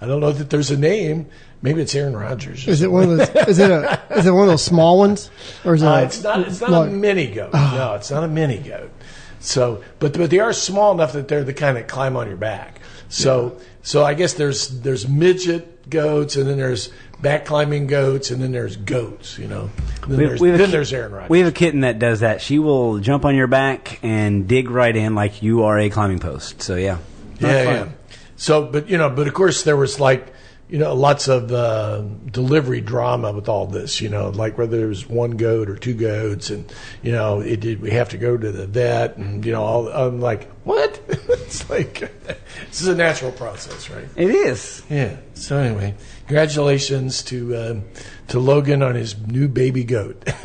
[0.00, 1.26] I don't know that there's a name.
[1.62, 2.68] Maybe it's Aaron Rodgers.
[2.68, 3.28] Is it one of those?
[3.48, 4.00] is it a?
[4.10, 5.30] Is it one of those small ones,
[5.64, 5.86] or is it?
[5.86, 6.40] Uh, a- it's not.
[6.40, 7.52] It's not like- a mini goat.
[7.54, 8.90] No, it's not a mini goat.
[9.40, 12.36] So, but but they are small enough that they're the kind that climb on your
[12.36, 12.80] back.
[13.08, 16.90] So so I guess there's there's midget goats, and then there's
[17.22, 19.38] back climbing goats, and then there's goats.
[19.38, 19.70] You know.
[20.02, 21.30] And then We- there's, we then ki- there's Aaron Rodgers.
[21.30, 22.40] We have a kitten that does that.
[22.42, 26.18] She will jump on your back and dig right in like you are a climbing
[26.18, 26.60] post.
[26.62, 26.98] So yeah,
[27.40, 27.88] yeah, yeah.
[28.36, 30.26] So, but you know, but of course there was like,
[30.68, 34.00] you know, lots of uh, delivery drama with all this.
[34.00, 36.70] You know, like whether there was one goat or two goats, and
[37.02, 37.80] you know, it did.
[37.80, 41.00] We have to go to the vet, and you know, all, I'm like, what?
[41.08, 42.10] it's like
[42.68, 44.06] this is a natural process, right?
[44.16, 44.82] It is.
[44.90, 45.16] Yeah.
[45.34, 45.94] So anyway,
[46.26, 47.84] congratulations to um,
[48.28, 50.22] to Logan on his new baby goat.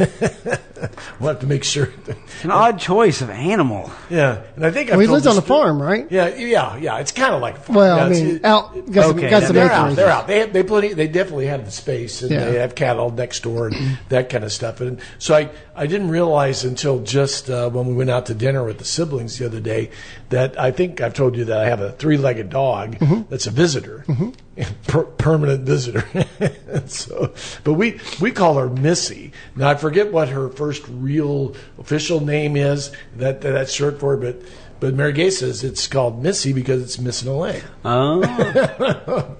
[1.19, 1.89] we'll have to make sure.
[2.07, 3.89] It's an odd choice of animal.
[4.09, 6.07] yeah, and I think I've he lives on this the farm, right?
[6.11, 6.99] Yeah, yeah, yeah.
[6.99, 7.75] It's kind of like a farm.
[7.77, 9.95] Well, Yeah, I mean, it- out got some, Okay, got some they're that- out.
[9.95, 10.27] They're out.
[10.27, 10.93] They have, they plenty.
[10.93, 12.45] They definitely have the space, and Yeah.
[12.45, 14.81] they have cattle next door and that kind of stuff.
[14.81, 18.63] And so I, I didn't realize until just uh, when we went out to dinner
[18.63, 19.89] with the siblings the other day
[20.29, 23.29] that I think I've told you that I have a three-legged dog Mm-hmm.
[23.29, 24.03] that's a visitor,
[24.87, 26.03] per- permanent visitor.
[26.87, 27.33] so,
[27.63, 29.31] but we we call her Missy.
[29.55, 32.91] Now I forget what her first real official name is.
[33.15, 34.49] That that's short for, it, but.
[34.81, 37.61] But Mary Gay says it's called Missy because it's missing a leg.
[37.85, 38.19] Oh,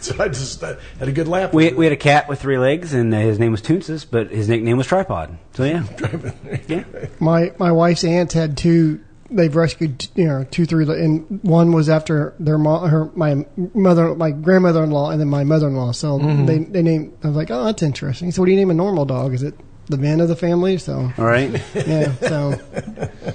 [0.00, 1.52] so I just I had a good laugh.
[1.52, 4.30] we we had a cat with three legs, and uh, his name was Toonsis, but
[4.30, 5.36] his nickname was Tripod.
[5.52, 5.84] So yeah,
[6.66, 6.84] yeah.
[7.18, 9.00] My my wife's aunt had two.
[9.30, 14.14] They've rescued you know two three, and one was after their mom, her my mother,
[14.14, 15.92] my grandmother in law, and then my mother in law.
[15.92, 16.46] So Mm-hmm.
[16.46, 17.16] they they named.
[17.22, 18.32] I was like, oh, that's interesting.
[18.32, 19.32] So what do you name a normal dog?
[19.34, 19.54] Is it
[19.86, 20.78] the man of the family?
[20.78, 21.50] So All right.
[21.74, 22.12] yeah.
[22.16, 22.60] So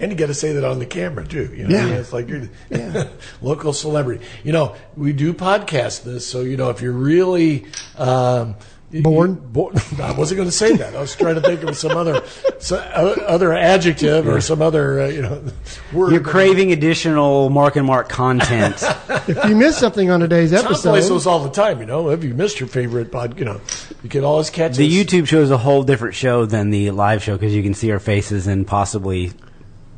[0.00, 1.52] and you got to say that on the camera too.
[1.54, 1.94] You know, Yeah.
[1.96, 2.48] it's like you're
[3.42, 4.24] local celebrity.
[4.44, 8.54] You know, we do podcast this, so you know if you're really um,
[8.90, 9.30] you- Bored?
[9.30, 9.72] you- bo-
[10.02, 10.94] I wasn't going to say that.
[10.94, 12.22] I was trying to think of some other
[12.58, 15.44] some other adjective or some other uh, you know
[15.92, 16.12] word.
[16.12, 18.76] You're craving additional Mark and Mark content.
[19.28, 21.80] if you miss something on today's Tom plays episode, those all the time.
[21.80, 23.60] You know, if you missed your favorite pod, you know,
[24.02, 24.92] you can always catch the us.
[24.92, 27.90] YouTube show is a whole different show than the live show because you can see
[27.90, 29.32] our faces and possibly.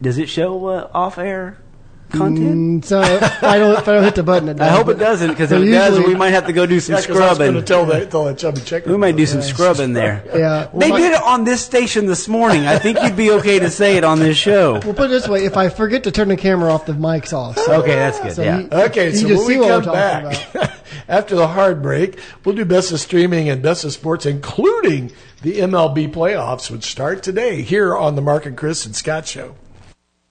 [0.03, 1.59] Does it show uh, off-air
[2.11, 2.83] content?
[2.83, 4.99] Mm, so if I don't if I don't hit the button, it I hope it
[4.99, 7.17] doesn't because if but it does, we might have to go do some Yeah, 'cause
[7.17, 7.65] I was going to scrubbing.
[7.65, 8.91] tell that tell that chubby checker.
[8.91, 9.47] We might do some that.
[9.47, 10.23] scrubbing there.
[10.41, 10.69] Yeah.
[10.75, 12.67] They Well, did it on this station this morning.
[12.67, 14.81] I think you'd be okay to say it on this show.
[14.85, 17.33] We'll put it this way: if I forget to turn the camera off, the mic's
[17.33, 17.59] off.
[17.59, 18.33] So, Okay, that's good.
[18.33, 18.59] so yeah.
[18.61, 20.73] you- Okay, you so just when see we what come we're back
[21.09, 25.59] after the hard break, we'll do best of streaming and best of sports, including the
[25.61, 29.55] MLB playoffs, which start today here on the Mark and Chris and Scott Show.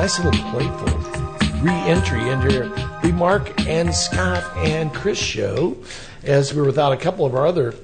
[0.00, 0.98] Nice little playful
[1.60, 2.60] re-entry into
[3.02, 5.76] the Mark and Scott and Chris show,
[6.22, 7.74] as we're without a couple of our other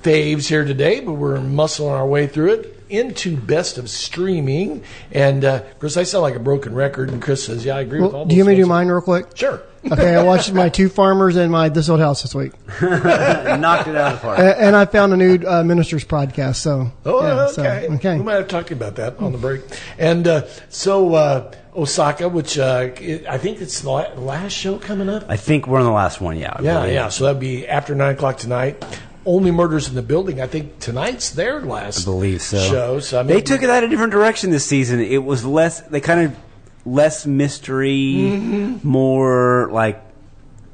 [0.00, 4.82] faves here today, but we're muscling our way through it into best of streaming.
[5.12, 8.00] And uh, Chris, I sound like a broken record, and Chris says, "Yeah, I agree
[8.00, 9.26] with all." Well, those do you want me to do mine real quick?
[9.36, 9.62] Sure.
[9.90, 12.50] Okay, I watched my two farmers and my this old house this week,
[12.82, 14.38] Knocked it out of the park.
[14.40, 16.56] A- and I found a new uh, ministers podcast.
[16.56, 17.88] So Oh, yeah, so, okay.
[17.94, 18.16] okay.
[18.18, 19.60] We might have talked about that on the break.
[19.96, 25.08] And uh, so uh, Ahsoka, which uh, it, I think it's the last show coming
[25.08, 25.24] up.
[25.28, 26.36] I think we're on the last one.
[26.36, 26.54] Yeah.
[26.56, 26.94] I Yeah, believe.
[26.94, 27.08] yeah.
[27.08, 28.82] So that'd be after nine o'clock tonight.
[29.26, 30.40] Only murders in the building.
[30.40, 32.58] I think tonight's their last I believe so.
[32.58, 33.00] show.
[33.00, 35.00] So I mean, they took it out a different direction this season.
[35.00, 35.80] It was less.
[35.80, 36.36] They kind of
[36.84, 38.88] less mystery, Mm-hmm.
[38.88, 40.02] more like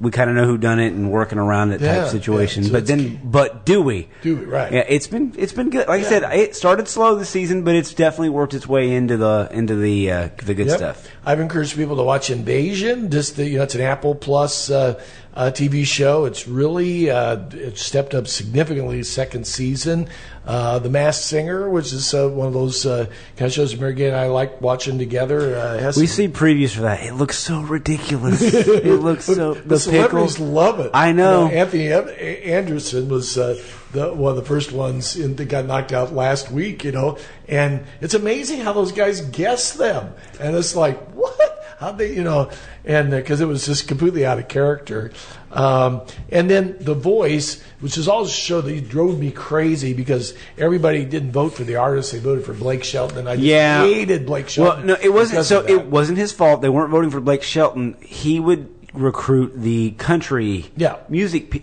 [0.00, 2.64] we kind of know who done it and working around it Yeah, type situation.
[2.64, 4.08] yeah, so but then, but do we?
[4.22, 4.72] Do we, right.
[4.72, 5.86] Yeah, it's been it's been good.
[5.86, 9.16] Like I said, it started slow this season, but it's definitely worked its way into
[9.16, 10.76] the into the uh, the good Yep.
[10.76, 11.08] stuff.
[11.24, 13.10] I've encouraged people to watch Invasion.
[13.12, 15.00] Just the, you know, it's an Apple Plus uh,
[15.34, 16.24] uh, TV show.
[16.24, 20.08] It's really uh, it's stepped up significantly second season.
[20.44, 23.94] Uh, the Masked Singer, which is uh, one of those uh, kind of shows Mary
[23.94, 25.56] Gay and I like watching together.
[25.56, 27.02] Uh, We see previews for that.
[27.04, 28.42] It looks so ridiculous.
[28.42, 30.48] it looks so the, the celebrities pickle.
[30.48, 30.90] love it.
[30.94, 31.46] I know.
[31.48, 35.44] You Anthony Ev- A- Anderson was uh, the one of the first ones in, that
[35.44, 36.82] got knocked out last week.
[36.84, 37.18] You know,
[37.48, 41.51] and it's amazing how those guys guess them, and it's like what?
[41.82, 42.48] How they, you know,
[42.84, 45.10] and because it was just completely out of character.
[45.50, 50.32] Um, and then the voice, which is always a show that drove me crazy because
[50.56, 53.82] everybody didn't vote for the artist; they voted for Blake Shelton, and I just Yeah.
[53.82, 54.86] hated Blake Shelton.
[54.86, 55.44] Well, no, it wasn't.
[55.44, 56.62] So it wasn't his fault.
[56.62, 57.96] They weren't voting for Blake Shelton.
[58.00, 60.96] He would recruit the country Yeah.
[61.08, 61.62] music pe-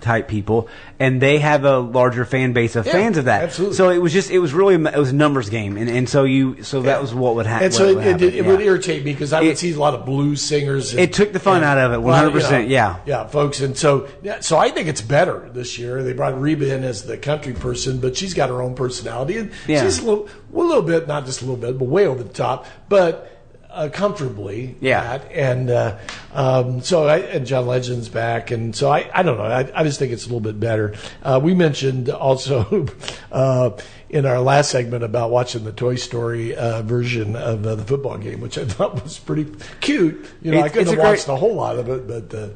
[0.00, 3.44] type people, and they have a larger fan base of Yeah, fans of that.
[3.44, 3.76] absolutely.
[3.76, 6.24] So it was just it was really it was a numbers game, and, and so
[6.24, 8.28] you so that was what would, ha- And so it, would it, happen.
[8.34, 8.66] it, would yeah.
[8.66, 10.90] irritate me because I would It- see a lot of blues singers.
[10.92, 12.96] And, It took the fun and- out of it, 100%, you know, yeah.
[13.06, 13.60] yeah, folks.
[13.60, 16.02] And so, yeah, so I think it's better this year.
[16.02, 19.50] They brought Reba in as the country person, but she's got her own personality, and
[19.66, 19.82] Yeah.
[19.84, 22.22] she's a little, well, a little bit, not just a little bit, but way over
[22.22, 23.32] the top, but.
[23.76, 25.20] Uh, comfortably, Yeah.
[25.30, 25.98] and uh,
[26.32, 29.84] um, so I, and John Legend's back, and so I, I don't know, I, I
[29.84, 30.94] just think it's a little bit better.
[31.22, 32.86] Uh, we mentioned also
[33.32, 33.70] uh,
[34.08, 38.16] in our last segment about watching the Toy Story uh, version of uh, the football
[38.16, 40.24] game, which I thought was pretty cute.
[40.40, 42.48] You know, I couldn't have a great- watched a whole lot of it, but uh,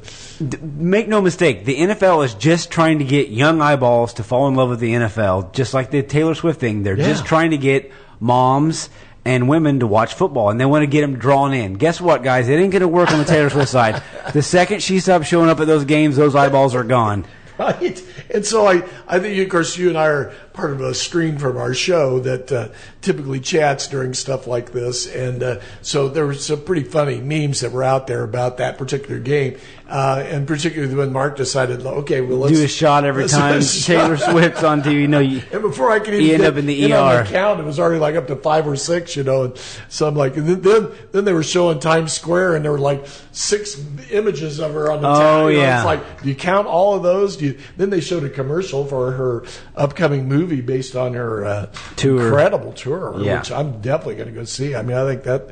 [0.43, 4.47] D- make no mistake, the NFL is just trying to get young eyeballs to fall
[4.47, 6.81] in love with the NFL, just like the Taylor Swift thing.
[6.81, 8.89] They're just trying to get moms
[9.23, 11.73] and women to watch football, and they want to get them drawn in.
[11.75, 12.49] Guess what, guys?
[12.49, 14.01] It ain't going to work on the Taylor Swift side.
[14.33, 17.25] The second she stops showing up at those games, those eyeballs are gone.
[17.59, 18.03] right?
[18.33, 21.37] And so I, I think, of course, you and I are part of a stream
[21.37, 22.69] from our show that uh,
[23.01, 27.61] typically chats during stuff like this, and uh, so there were some pretty funny memes
[27.61, 29.57] that were out there about that particular game,
[29.89, 33.39] uh, and particularly when Mark decided, okay, well, let's Do a shot every let's do
[33.39, 33.61] a time.
[34.07, 35.07] Taylor Swift's on TV.
[35.07, 37.23] No, you, And before I could even end get up in the on ER.
[37.23, 39.43] the count, it was already like up to five or six, you know.
[39.45, 39.57] And
[39.89, 43.05] so I'm like, and then then, they were showing Times Square, and there were like
[43.31, 45.51] six images of her on the Oh, town.
[45.51, 45.77] you know, yeah.
[45.77, 47.37] It's like, do you count all of those?
[47.37, 51.65] Do you, then they showed a commercial for her upcoming movie based on her uh,
[51.95, 52.23] Tour.
[52.25, 53.39] incredible tour, Yeah.
[53.39, 54.75] which I'm definitely going to go see.
[54.75, 55.49] I mean, I think that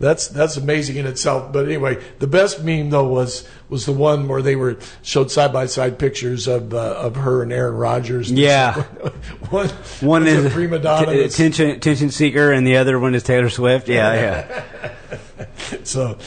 [0.00, 1.52] that's that's amazing in itself.
[1.52, 5.52] But anyway, the best meme though was was the one where they were showed side
[5.52, 8.30] by side pictures of uh, of her and Aaron Rodgers.
[8.30, 8.74] Yeah.
[9.50, 9.68] one
[10.00, 11.12] one is a prima donna.
[11.12, 13.88] t- attention attention seeker, and the other one is Taylor Swift.
[13.88, 15.06] Yeah, yeah.
[15.84, 16.18] so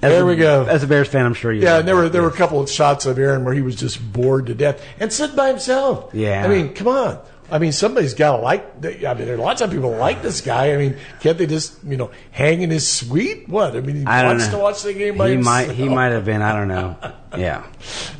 [0.00, 0.64] there we go.
[0.64, 1.62] As a Bears fan, I'm sure you.
[1.62, 4.00] Yeah, there were there were a couple of shots of Aaron where he was just
[4.12, 6.10] bored to death and sitting by himself.
[6.14, 6.44] Yeah.
[6.44, 7.18] I mean, come on.
[7.50, 8.64] I mean, somebody's got to like.
[8.84, 10.72] I mean, there are lots of people like this guy.
[10.72, 13.48] I mean, can't they just you know hang in his suite?
[13.48, 13.76] What?
[13.76, 14.52] I mean, he I wants know.
[14.52, 15.66] to watch the game by he himself.
[15.68, 16.42] might he might have been.
[16.42, 16.96] I don't know.
[17.36, 17.66] Yeah,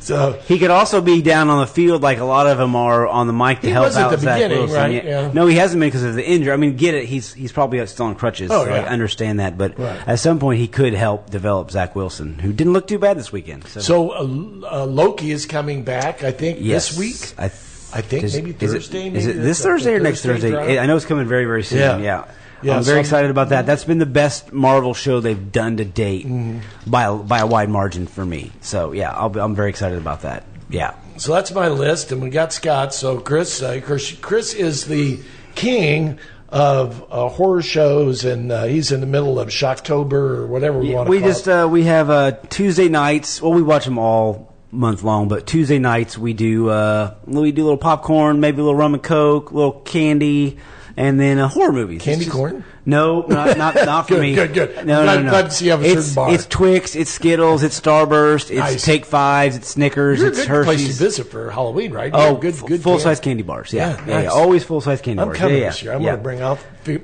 [0.01, 3.07] So he could also be down on the field like a lot of them are
[3.07, 4.75] on the mic to He help out the Zach Wilson.
[4.75, 5.03] right?
[5.03, 5.31] Yeah.
[5.33, 6.53] No, he hasn't been because of the injury.
[6.53, 7.05] I mean, get it?
[7.05, 8.51] He's he's probably still on crutches.
[8.51, 10.07] Oh, so I understand that, but Right.
[10.07, 13.31] at some point he could help develop Zach Wilson, who didn't look too bad this
[13.31, 13.65] weekend.
[13.67, 16.23] So, so uh, uh, Loki is coming back.
[16.23, 17.33] I think yes, this week.
[17.39, 17.49] I,
[17.93, 19.07] I think is- maybe is it- Thursday.
[19.13, 20.79] Is it this Thursday or next Thursday Thursday?
[20.79, 21.79] I know it's coming very very soon.
[21.79, 21.97] Yeah.
[21.97, 22.25] Yeah.
[22.61, 23.65] Yeah, I'm so very excited about that.
[23.65, 26.91] That's been the best Marvel show they've done to date Mm-hmm.
[26.91, 28.51] by a, by a wide margin for me.
[28.59, 30.43] So yeah, I'll be, I'm very excited about that.
[30.69, 30.93] Yeah.
[31.15, 32.93] So that's my list, and we got Scott.
[32.93, 35.19] So Chris, uh, Chris, Chris is the
[35.55, 40.79] king of uh, horror shows, and uh, he's in the middle of Shocktober or whatever
[40.79, 41.51] we want to we call just it.
[41.51, 43.41] uh, we have uh, Tuesday nights.
[43.41, 47.63] Well, we watch them all month long, but Tuesday nights we do uh, we do
[47.63, 50.57] a little popcorn, maybe a little rum and coke, a little candy,
[50.97, 52.01] and then uh, horror movies.
[52.01, 52.63] Candy just- corn?
[52.89, 54.35] No, not not, not for Good, me.
[54.35, 54.75] good, good.
[54.85, 55.29] No, Glad- no, no.
[55.29, 56.33] glad to see you have a it's, certain bar.
[56.33, 58.83] It's Twix, it's Skittles, it's Starburst, it's Nice.
[58.85, 60.65] Take Fives, it's Snickers, You're a it's good Hershey's.
[60.85, 62.11] place to visit for Halloween, right?
[62.13, 63.03] Oh, good, f- good full candy.
[63.03, 63.71] size candy bars.
[63.73, 64.27] Yeah, Yeah, yeah, yeah.
[64.29, 65.37] always full size candy I'm bars.
[65.37, 65.69] coming yeah, yeah.
[65.69, 65.93] this year.
[65.93, 66.11] I'm yeah.
[66.11, 66.59] to bring out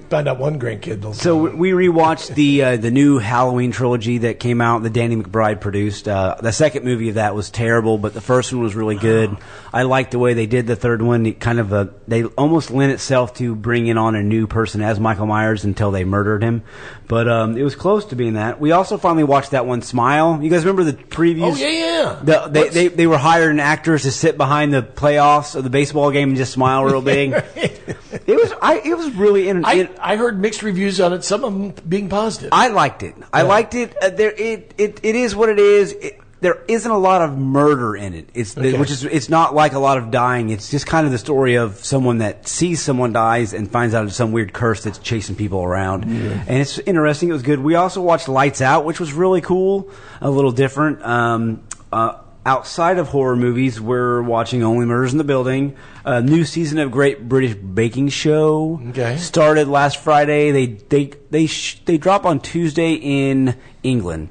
[0.10, 1.14] find out one grandkid.
[1.14, 5.62] So we rewatched the uh, the new Halloween trilogy that came out that Danny McBride
[5.62, 6.08] produced.
[6.08, 9.36] Uh, the second movie of that was terrible, but the first one was really good.
[9.72, 11.26] I liked the way they did the third one.
[11.28, 15.00] It kind of uh they almost lent itself to bringing on a new person as
[15.00, 16.64] Michael Myers until they murdered him.
[17.08, 18.60] But um, it was close to being that.
[18.62, 20.40] We also finally watched that one, Smile.
[20.42, 21.54] You guys remember the previews?
[21.54, 22.20] Oh, yeah, yeah.
[22.24, 26.10] The, they, they they were hiring actors to sit behind the playoffs of the baseball
[26.12, 27.32] game and just smile real big.
[27.56, 31.24] it was I it was really inter- I, I heard mixed reviews on it.
[31.26, 32.50] Some of them being positive.
[32.54, 33.16] I liked it.
[33.34, 33.48] I Yeah.
[33.50, 33.96] liked it.
[34.02, 35.92] Uh, there, it, it, it is what it is.
[35.92, 38.30] It, there isn't a lot of murder in it.
[38.36, 38.78] It's Okay.
[38.78, 40.52] which is it's not like a lot of dying.
[40.52, 44.06] It's just kind of the story of someone that sees someone dies and finds out
[44.06, 46.04] it's some weird curse that's chasing people around.
[46.04, 47.30] And it's interesting.
[47.30, 47.60] It was good.
[47.60, 49.90] We also watched Lights Out, which was really cool.
[50.22, 51.04] A little different.
[51.04, 55.74] Um, uh, outside of horror movies, we're watching Only Murders in the Building.
[56.06, 59.18] A new season of Great British Baking Show Okay.
[59.18, 60.52] started last Friday.
[60.52, 64.30] They they they sh- they drop on Tuesday in England,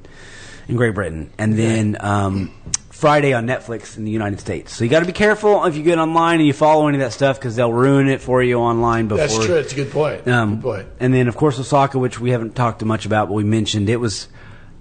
[0.67, 2.51] in Great Britain, and then um,
[2.89, 4.73] Friday on Netflix in the United States.
[4.73, 7.01] So you got to be careful if you get online and you follow any of
[7.03, 9.27] that stuff because they'll ruin it for you online before.
[9.27, 9.55] That's true.
[9.55, 10.27] It's a good point.
[10.27, 10.87] Um, good point.
[10.99, 13.97] And then of course Ahsoka, which we haven't talked much about, but we mentioned it
[13.99, 14.29] was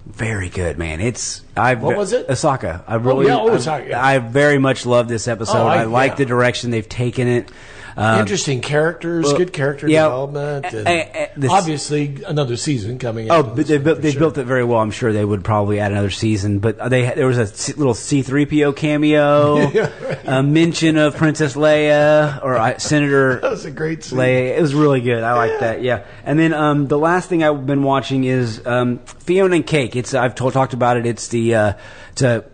[0.06, 1.00] very good, man.
[1.00, 2.28] It's I What was it?
[2.28, 2.84] Ahsoka.
[2.86, 4.04] I really, oh, I- Ahsoka, yeah.
[4.04, 5.58] I, very much love this episode.
[5.58, 6.16] Oh, I- I, like yeah.
[6.16, 7.50] the direction they've taken it.
[7.96, 13.30] Um, Interesting characters, well, good character yeah, development, and this- obviously another season coming.
[13.30, 14.18] Oh, but they they sure.
[14.18, 14.80] built it very well.
[14.80, 16.58] I'm sure they would probably add another season.
[16.58, 19.58] But they there was a C- little C3PO cameo,
[20.24, 24.18] a mention of Princess Leia or I, Senator That was a great scene.
[24.18, 24.56] Leia.
[24.56, 25.22] It was really good.
[25.22, 25.82] I like that.
[25.82, 26.04] Yeah.
[26.24, 29.94] And then um, the last thing I've been watching is um, Fionna and Cake.
[29.94, 31.06] It's I've told, talked about it.
[31.06, 31.72] It's the uh,
[32.12, 32.44] it's a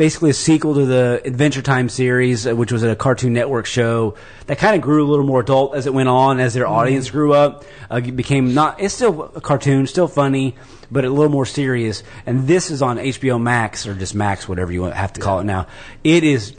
[0.00, 4.14] basically a sequel to the Adventure Time series, uh, which was a Cartoon Network show
[4.46, 7.10] that kind of grew a little more adult as it went on, as their audience
[7.10, 7.66] grew up.
[7.90, 8.80] Uh, it became not.
[8.80, 10.56] It's still a cartoon, still funny,
[10.90, 12.02] but a little more serious.
[12.24, 15.44] And this is on HBO Max or just Max, whatever you have to call it
[15.44, 15.66] now.
[16.02, 16.56] It is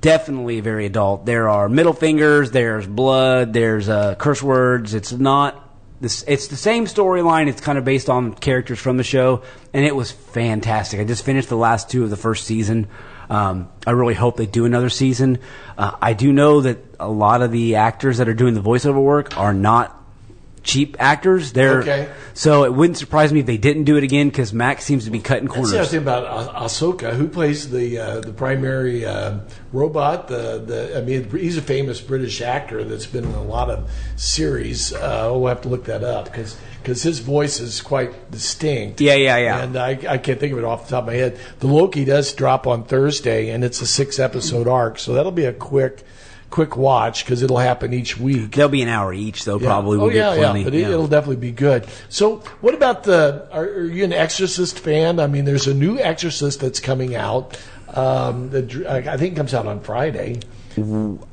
[0.00, 1.26] definitely very adult.
[1.26, 4.94] There are middle fingers, there's blood, there's uh, curse words.
[4.94, 5.69] It's not
[6.00, 6.24] this.
[6.26, 7.48] It's the same storyline.
[7.48, 11.00] It's kind of based on characters from the show, and it was fantastic.
[11.00, 12.88] I just finished the last two of the first season.
[13.28, 15.38] Um, I really hope they do another season.
[15.78, 19.00] Uh, I do know that a lot of the actors that are doing the voiceover
[19.00, 19.99] work are not
[20.62, 21.52] cheap actors.
[21.52, 22.08] They're Okay.
[22.34, 25.10] so it wouldn't surprise me if they didn't do it again because Max seems to
[25.10, 25.70] be cutting corners.
[25.72, 29.38] That's the thing about Ah- Ahsoka, who plays the uh, the primary uh,
[29.72, 30.28] robot.
[30.28, 33.90] The the I mean, he's a famous British actor that's been in a lot of
[34.16, 34.92] series.
[34.92, 39.00] Uh, we'll have to look that up because because his voice is quite distinct.
[39.00, 39.62] Yeah, yeah, yeah.
[39.62, 41.38] And I, I can't think of it off the top of my head.
[41.58, 45.44] The Loki does drop on Thursday, and it's a six episode arc, so that'll be
[45.44, 46.02] a quick
[46.50, 48.52] quick watch because it'll happen each week.
[48.52, 49.58] There'll be an hour each, though.
[49.58, 49.66] Yeah.
[49.68, 49.98] Probably.
[49.98, 50.58] Oh We'll yeah, get plenty.
[50.60, 50.64] yeah.
[50.64, 51.86] But it, it'll definitely be good.
[52.08, 53.48] So, what about the?
[53.52, 55.20] Are, are you an Exorcist fan?
[55.20, 57.58] I mean, there's a new Exorcist that's coming out.
[57.92, 60.40] Um, dr- I think comes out on Friday.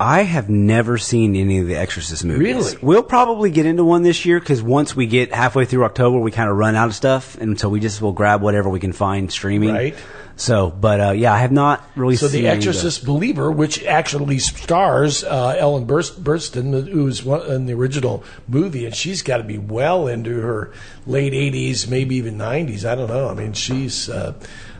[0.00, 2.40] I have never seen any of the Exorcist movies.
[2.74, 2.78] Really?
[2.82, 6.32] We'll probably get into one this year because once we get halfway through October, we
[6.32, 8.92] kind of run out of stuff, and so we just will grab whatever we can
[8.92, 9.70] find streaming.
[9.72, 9.94] Right.
[10.38, 14.38] So, but uh, yeah, I have not really So, seen the Exorcist Believer, which actually
[14.38, 19.42] stars uh, Ellen Burst- Burstyn, who's one, in the original movie, and she's got to
[19.42, 20.72] be well into her
[21.08, 22.88] late 80s, maybe even 90s.
[22.88, 23.28] I don't know.
[23.28, 24.32] I mean, she's uh,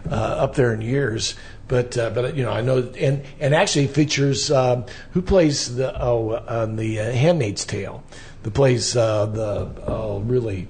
[0.08, 1.34] uh, up there in years.
[1.66, 5.94] But uh, but you know I know and and actually features um, who plays the
[6.02, 8.02] oh on the uh, Handmaid's Tale,
[8.42, 10.68] the plays uh, the oh really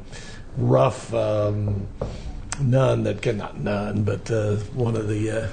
[0.57, 1.87] rough um,
[2.61, 5.31] nun that can not nun but uh, one of the.
[5.31, 5.49] Uh,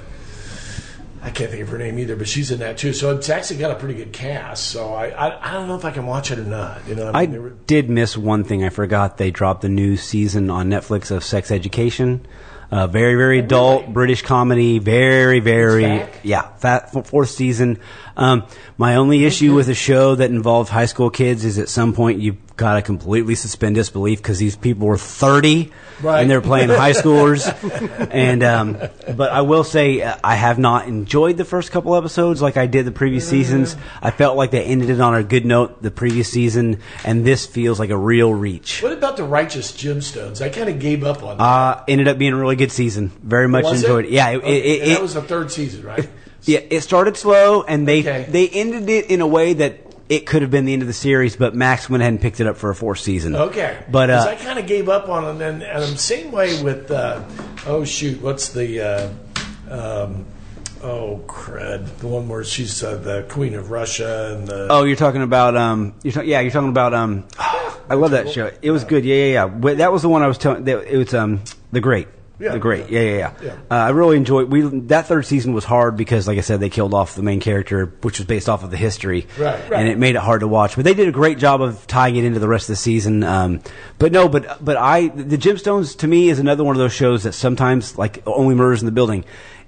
[1.22, 2.92] I can't think of her name either, but she's in that too.
[2.92, 4.68] So it's actually got a pretty good cast.
[4.68, 6.86] So I, I, I don't know if I can watch it or not.
[6.86, 8.62] You know, I mean, they were- did miss one thing.
[8.62, 12.24] I forgot they dropped the new season on Netflix of Sex Education.
[12.70, 14.78] Uh, very, very adult British comedy.
[14.78, 16.42] Very, very yeah.
[16.58, 17.78] Fat, fourth season.
[18.16, 18.44] Um,
[18.76, 22.20] my only issue with a show that involved high school kids is at some point
[22.20, 26.20] you've got to completely suspend disbelief because these people were thirty Right.
[26.20, 27.46] and they're playing high schoolers.
[28.12, 28.76] and um,
[29.16, 32.66] but I will say uh, I have not enjoyed the first couple episodes like I
[32.66, 33.76] did the previous seasons.
[34.02, 37.46] I felt like they ended it on a good note the previous season, and this
[37.46, 38.82] feels like a real reach.
[38.82, 40.42] what about the Righteous Gemstones?
[40.44, 41.42] I kind of gave up on that.
[41.42, 43.10] Uh, ended up being a really good season.
[43.22, 44.10] Very much Was enjoyed it.
[44.10, 46.06] Yeah, it, Okay, it, it, that was the third season, right?
[46.42, 48.26] yeah, it started slow, and they Okay.
[48.28, 50.94] they ended it in a way that it could have been the end of the
[50.94, 53.34] series, but Max went ahead and picked it up for a fourth season.
[53.34, 56.62] Okay, but uh, I kind of gave up on it, and, and the same way
[56.62, 57.22] with uh,
[57.66, 59.10] oh shoot, what's the uh,
[59.70, 60.24] um,
[60.82, 64.96] oh crud, the one where she's uh, the queen of Russia and the Oh, you're
[64.96, 68.50] talking about um, you're talking yeah, you're talking about um, I love that show.
[68.62, 69.04] It was good.
[69.04, 69.74] Yeah, yeah, yeah.
[69.74, 70.66] That was the one I was telling.
[70.66, 71.42] It was um,
[71.72, 72.08] the Great.
[72.38, 72.52] Yeah.
[72.52, 72.90] The Great.
[72.90, 73.32] Yeah, yeah, yeah.
[73.42, 73.52] Yeah.
[73.70, 74.50] Uh, I really enjoyed.
[74.52, 77.40] We that third season was hard because, like I said, they killed off the main
[77.40, 79.80] character, which was based off of the history, Right, right.
[79.80, 80.76] and it made it hard to watch.
[80.76, 83.24] But they did a great job of tying it into the rest of the season.
[83.24, 83.60] Um,
[83.98, 87.22] but no, but but I the Gemstones to me is another one of those shows
[87.22, 89.24] that sometimes like Only Murders in the Building,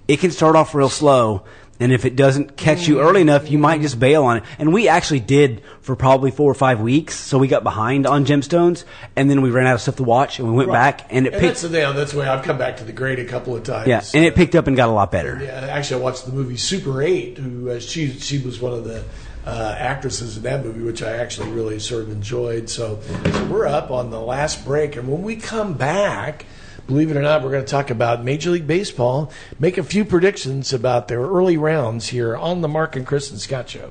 [0.06, 1.44] it can start off real slow.
[1.80, 4.44] And if it doesn't catch you early enough, you might just bail on it.
[4.58, 7.14] And we actually did for probably four or five weeks.
[7.14, 10.38] So we got behind on Gemstones, and then we ran out of stuff to watch,
[10.38, 11.60] and we went back, and it and picked.
[11.60, 13.62] that's the yeah, that's the way I've come back to the grade a couple of
[13.62, 13.88] times.
[13.88, 15.40] Yeah, and it picked up and got a lot better.
[15.42, 17.38] Yeah, actually, I watched the movie Super Eight.
[17.38, 19.04] Who uh, she she was one of the
[19.46, 22.68] uh, actresses in that movie, which I actually really sort of enjoyed.
[22.68, 26.44] So, so we're up on the last break, and when we come back.
[26.88, 29.30] Believe it or not, we're going to talk about Major League Baseball,
[29.60, 33.38] make a few predictions about their early rounds here on the Mark and Chris and
[33.38, 33.90] Scott Show.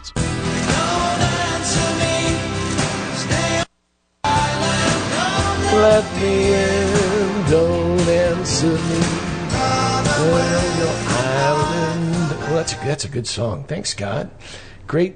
[5.81, 9.01] Let me in, don't answer me.
[11.09, 12.29] Island.
[12.41, 13.63] Well, that's a, that's a good song.
[13.63, 14.29] Thanks, Scott.
[14.85, 15.15] Great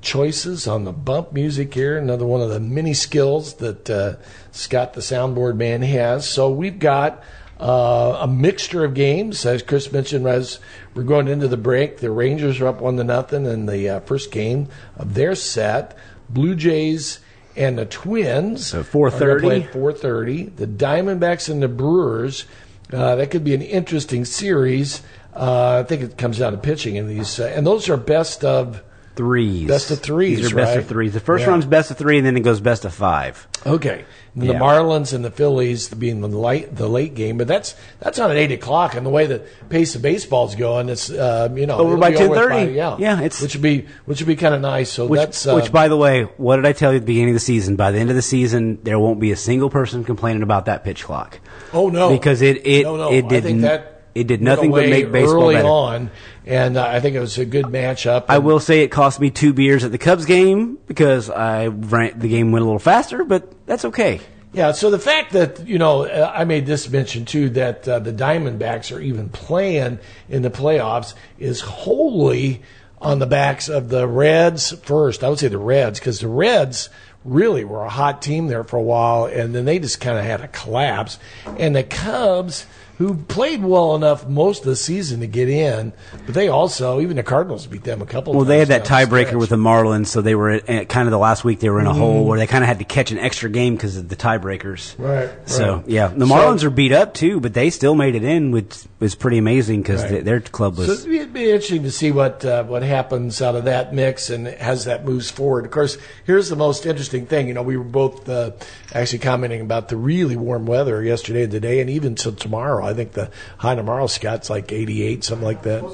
[0.00, 1.98] choices on the bump music here.
[1.98, 4.16] Another one of the many skills that uh,
[4.50, 6.26] Scott, the soundboard man, has.
[6.26, 7.22] So we've got
[7.60, 10.26] uh, a mixture of games, as Chris mentioned.
[10.26, 10.58] As
[10.94, 14.00] we're going into the break, the Rangers are up one to nothing in the uh,
[14.00, 15.94] first game of their set.
[16.30, 17.20] Blue Jays
[17.58, 18.66] and the Twins.
[18.68, 19.68] So 4:30.
[19.72, 20.56] 4:30.
[20.56, 22.44] The Diamondbacks and the Brewers.
[22.92, 25.02] Uh, that could be an interesting series.
[25.36, 28.44] Uh, I think it comes down to pitching in these, uh, and those are best
[28.44, 28.82] of.
[29.14, 29.66] Threes.
[29.66, 30.78] Best of threes, These are best right?
[30.78, 31.12] of threes.
[31.12, 31.50] The first Yeah.
[31.50, 33.48] round's best of three, and then it goes best of five.
[33.66, 34.04] Okay,
[34.40, 38.18] And the Marlins and the Phillies being the late the late game, but that's that's
[38.18, 38.94] on at eight o'clock.
[38.94, 42.16] And the way the pace of baseball's going, it's uh, you know Over by be
[42.16, 42.74] 10:30.
[42.74, 44.90] Yeah, Yeah, it's- which would be which would be kind of nice.
[44.90, 47.06] So Which, that's uh, which, by the way, what did I tell you at the
[47.06, 47.76] beginning of the season?
[47.76, 50.84] By the end of the season, there won't be a single person complaining about that
[50.84, 51.40] pitch clock.
[51.72, 52.10] Oh no!
[52.10, 53.12] Because it- it- no, no.
[53.12, 55.68] it I did think n- that it did nothing but make baseball early better.
[55.68, 56.10] on,
[56.46, 58.26] and uh, I think it was a good matchup.
[58.28, 62.18] I will say it cost me two beers at the Cubs game because I ran,
[62.18, 64.20] the game went a little faster, but that's okay.
[64.52, 64.72] Yeah.
[64.72, 68.12] So the fact that you know uh, I made this mention too that uh, the
[68.12, 69.98] Diamondbacks are even playing
[70.28, 72.62] in the playoffs is wholly
[73.00, 75.22] on the backs of the Reds first.
[75.22, 76.88] I would say the Reds because the Reds
[77.24, 80.24] really were a hot team there for a while, and then they just kind of
[80.24, 81.18] had a collapse.
[81.58, 82.66] And the Cubs,
[82.98, 85.92] who played well enough most of the season to get in,
[86.26, 88.34] but they also even the Cardinals beat them a couple.
[88.34, 91.18] Well, they had that tiebreaker with the Marlins, so they were at, kind of the
[91.18, 92.28] last week they were in a hole Mm-hmm.
[92.28, 94.94] where they kind of had to catch an extra game because of the tiebreakers.
[94.98, 95.88] Right, So right.
[95.88, 98.76] yeah, the So- Marlins are beat up too, but they still made it in, which
[98.98, 100.24] was pretty amazing because Right.
[100.24, 100.88] their club was.
[100.88, 104.28] it'd be, it'd be interesting to see what uh, what happens out of that mix
[104.30, 105.64] and as that moves forward.
[105.66, 107.46] Of course, here's the most interesting thing.
[107.46, 108.50] You know, we were both uh,
[108.92, 112.87] actually commenting about the really warm weather yesterday and today, and even till tomorrow.
[112.88, 115.84] I think the high tomorrow, Scott's like 88, something like that.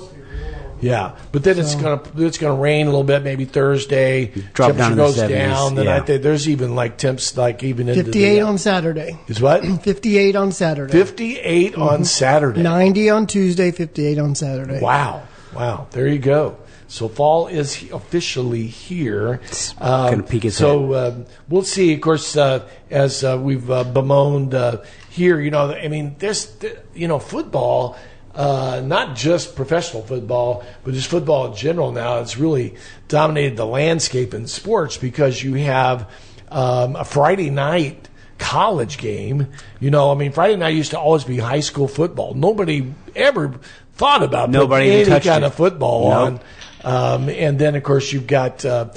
[0.80, 4.26] Yeah, but then it's gonna it's gonna rain a little bit, Maybe Thursday.
[4.53, 5.74] Drop down goes 70s, down.
[5.76, 9.18] Then I think there's even like temps like even into 58 the, on Saturday.
[9.26, 10.92] is what 58 on Saturday.
[10.92, 12.03] 58 on mm-hmm.
[12.03, 12.62] Saturday.
[12.62, 14.80] 90 on Tuesday, 58 on Saturday.
[14.80, 15.22] Wow.
[15.55, 15.86] Wow.
[15.90, 16.59] There you go.
[16.95, 19.40] So fall is officially here.
[19.80, 21.92] Um, peek its so um, we'll see.
[21.92, 24.78] Of course, uh, as uh, we've uh, bemoaned uh,
[25.11, 27.97] here, you know, I mean, there's, th- you know, football.
[28.32, 32.20] Uh, not just professional football, but just football in general now.
[32.20, 32.76] It's really
[33.09, 36.09] dominated the landscape in sports because you have
[36.49, 39.49] um, a Friday night college game.
[39.80, 42.34] You know, I mean, Friday night used to always be high school football.
[42.34, 43.59] Nobody ever
[43.95, 45.49] thought about Nobody any touched kind it.
[45.49, 46.18] of football Nope.
[46.26, 46.40] on.
[46.85, 48.91] Um, and then, of course, you've got uh,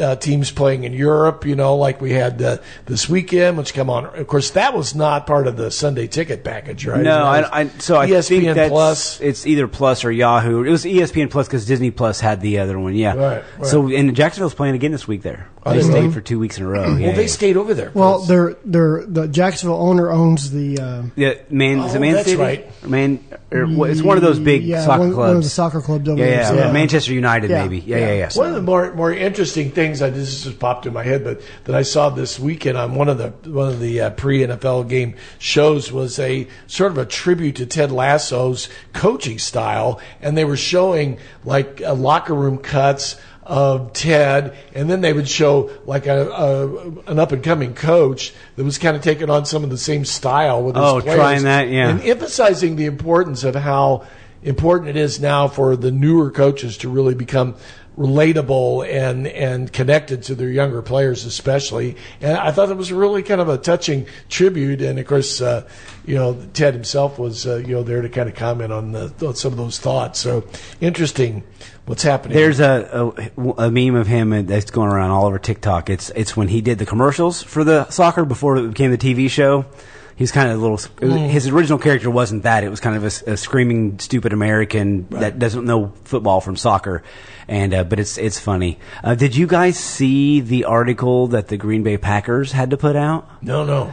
[0.00, 1.46] uh, teams playing in Europe.
[1.46, 4.06] You know, like we had uh, this weekend, which come on.
[4.06, 7.02] Of course, that was not part of the Sunday ticket package, right?
[7.02, 9.20] No, I, I, so I ESPN think that's Plus.
[9.20, 10.64] it's either Plus or Yahoo.
[10.64, 12.94] It was ESPN Plus because Disney Plus had the other one.
[12.94, 13.14] Yeah.
[13.14, 13.66] Right, right.
[13.66, 15.22] So and Jacksonville's playing again this week.
[15.22, 16.82] There, They they stayed for two weeks in a row.
[16.82, 17.26] Well, they yeah.
[17.26, 17.90] stayed over there.
[17.94, 18.28] Well, Chris.
[18.28, 20.78] they're, they're, the Jacksonville owner owns the.
[20.78, 22.40] Uh, Yeah, man, is it Oh, Man that's City?
[22.40, 22.70] right.
[22.82, 25.28] Or Man, or, what- it's one of those big yeah, soccer one, clubs.
[25.28, 26.34] One of the soccer clubs over yeah, there.
[26.40, 26.72] yeah, so- Yeah.
[26.72, 27.62] Manchester United, Yeah.
[27.62, 27.78] maybe.
[27.80, 28.30] Yeah, yeah, yeah.
[28.34, 31.40] One of the more more interesting things I this just popped in my head, but
[31.64, 34.88] that I saw this weekend on one of the one of the uh, pre NFL
[34.88, 40.44] game shows was a sort of a tribute to Ted Lasso's coaching style, and they
[40.44, 43.16] were showing like uh, locker room cuts
[43.48, 48.34] of Ted, and then they would show like a, a an up and coming coach
[48.56, 51.16] that was kind of taking on some of the same style with his Oh, players,
[51.16, 51.88] trying that, yeah.
[51.88, 54.06] and emphasizing the importance of how
[54.42, 57.56] important it is now for the newer coaches to really become
[57.98, 63.24] relatable and and connected to their younger players especially and I thought it was really
[63.24, 65.68] kind of a touching tribute and of course uh,
[66.06, 69.12] you know Ted himself was uh, you know there to kind of comment on, the,
[69.26, 70.44] on some of those thoughts so
[70.80, 71.42] interesting
[71.86, 75.90] what's happening There's a, a a meme of him that's going around all over TikTok.
[75.90, 79.28] It's it's when he did the commercials for the soccer before it became the TV
[79.28, 79.64] show.
[80.18, 80.78] He's kind of a little.
[80.78, 81.28] Mm.
[81.28, 82.64] His original character wasn't that.
[82.64, 87.04] It was kind of a, a screaming, stupid American that doesn't know football from soccer.
[87.46, 88.80] And uh, but it's it's funny.
[89.04, 92.96] Uh, did you guys see the article that the Green Bay Packers had to put
[92.96, 93.42] out?
[93.44, 93.92] no no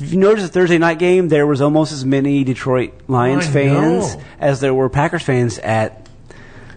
[0.00, 3.50] If you notice the Thursday night game, there was almost as many Detroit Lions I
[3.50, 4.22] fans know.
[4.38, 6.03] as there were Packers fans at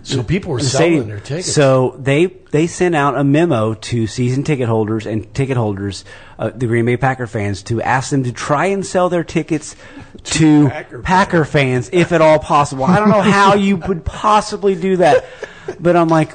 [0.08, 1.08] so people were selling stadium.
[1.08, 5.58] their tickets So they they sent out a memo to season ticket holders and ticket
[5.58, 6.06] holders,
[6.40, 9.76] uh, the Green Bay Packer fans, to ask them to try and sell their tickets
[10.24, 12.86] to Packer Packer, fans, if at all possible.
[12.86, 15.26] I don't know how you would possibly do that,
[15.80, 16.32] but I'm like.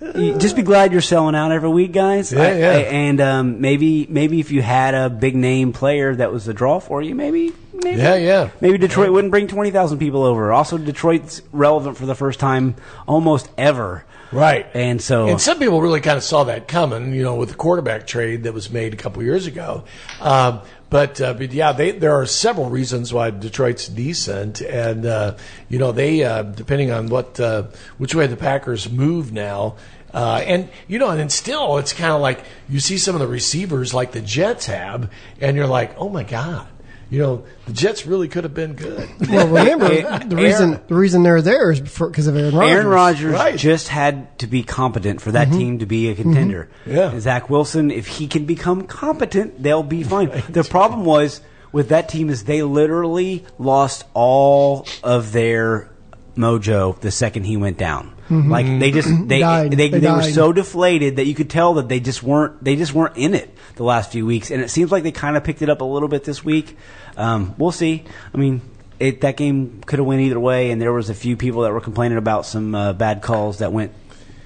[0.00, 2.32] Just be glad you're selling out every week, guys.
[2.32, 2.70] Yeah, I- yeah.
[2.70, 6.54] I- and um, maybe, maybe if you had a big name player that was a
[6.54, 8.48] draw for you, maybe, maybe, Yeah, yeah.
[8.62, 10.52] Maybe Detroit wouldn't bring twenty thousand people over.
[10.52, 12.76] Also, Detroit's relevant for the first time
[13.06, 14.04] almost ever.
[14.32, 14.66] Right.
[14.74, 17.54] And so, And some people really kind of saw that coming, you know, with the
[17.56, 19.82] quarterback trade that was made a couple years ago.
[20.20, 20.60] Um,
[20.90, 25.36] but, uh, but yeah, they, there are several reasons why Detroit's decent, and uh,
[25.68, 27.64] you know they uh, depending on what uh,
[27.98, 29.76] which way the Packers move now.
[30.12, 33.28] Uh, and you know, and still, it's kind of like you see some of the
[33.28, 35.08] receivers like the Jets have,
[35.40, 36.66] and you're like, oh my god,
[37.10, 39.08] you know, the Jets really could have been good.
[39.28, 42.70] Well, remember Aaron- the reason the reason they're there is because of Aaron Rodgers.
[42.70, 43.58] Aaron Rodgers Right.
[43.58, 45.58] just had to be competent for that mm-hmm.
[45.58, 46.22] team to be a mm-hmm.
[46.22, 46.70] contender.
[46.86, 47.18] Yeah.
[47.18, 50.30] Zach Wilson, if he can become competent, they'll be fine.
[50.48, 51.40] The problem was
[51.72, 55.90] with that team is they literally lost all of their
[56.36, 58.14] mojo the second he went down.
[58.28, 58.50] Mm-hmm.
[58.50, 59.72] Like they just they Died.
[59.72, 62.76] they, They they, were so deflated that you could tell that they just weren't they
[62.76, 65.42] just weren't in it the last few weeks, and it seems like they kind of
[65.42, 66.76] picked it up a little bit this week.
[67.16, 68.04] Um, we'll see.
[68.34, 68.60] I mean,
[68.98, 71.72] it, that game could have went either way, and there was a few people that
[71.72, 73.92] were complaining about some uh, bad calls that went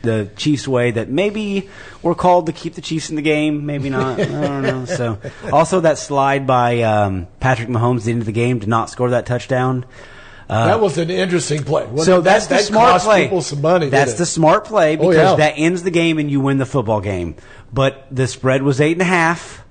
[0.02, 1.68] the Chiefs' way that maybe
[2.00, 4.20] were called to keep the Chiefs in the game, maybe not.
[4.20, 4.84] I don't know.
[4.94, 5.18] So,
[5.52, 8.88] also that slide by um, Patrick Mahomes at the end of the game to not
[8.88, 9.84] score that touchdown.
[10.48, 11.86] Uh, that was an interesting play.
[11.86, 13.22] Wasn't so that's that, the that smart cost play.
[13.24, 13.88] People some money.
[13.88, 15.36] That's the smart play Oh, because yeah.
[15.36, 17.36] that ends the game and you win the football game.
[17.72, 19.64] But the spread was eight and a half.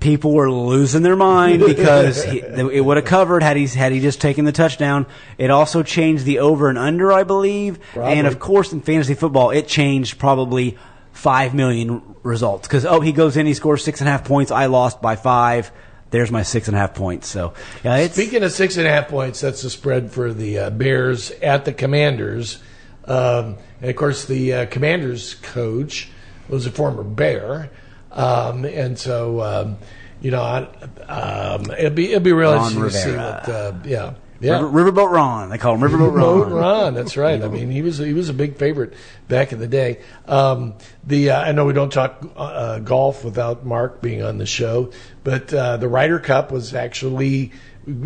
[0.00, 4.00] People were losing their mind because he, it would have covered had he had he
[4.00, 5.06] just taken the touchdown.
[5.38, 8.14] It also changed the over and under, I believe, Probably.
[8.14, 10.76] and of course in fantasy football, it changed probably
[11.12, 14.50] five million results because oh he goes in, he scores six and a half points.
[14.50, 15.70] I lost by five.
[16.12, 17.26] There's my six and a half points.
[17.26, 20.58] So yeah, it's Speaking of six and a half points, that's the spread for the
[20.58, 22.62] uh, Bears at the Commanders.
[23.06, 26.10] Um, and of course, the uh, Commanders coach
[26.48, 27.70] was a former Bear,
[28.12, 29.78] um, and so um,
[30.20, 30.68] you know, I,
[31.08, 33.48] um, it'll be it'll be real Ron interesting to see what.
[33.48, 34.60] Uh, yeah, Yeah.
[34.60, 35.48] River, Riverboat Ron.
[35.50, 36.52] They call him Riverboat Ron.
[36.52, 37.40] Ron, that's right.
[37.42, 38.94] I mean, he was he was a big favorite
[39.28, 40.00] back in the day.
[40.26, 40.74] Um,
[41.06, 44.90] the uh, I know we don't talk uh, golf without Mark being on the show,
[45.24, 47.52] but uh, the Ryder Cup was actually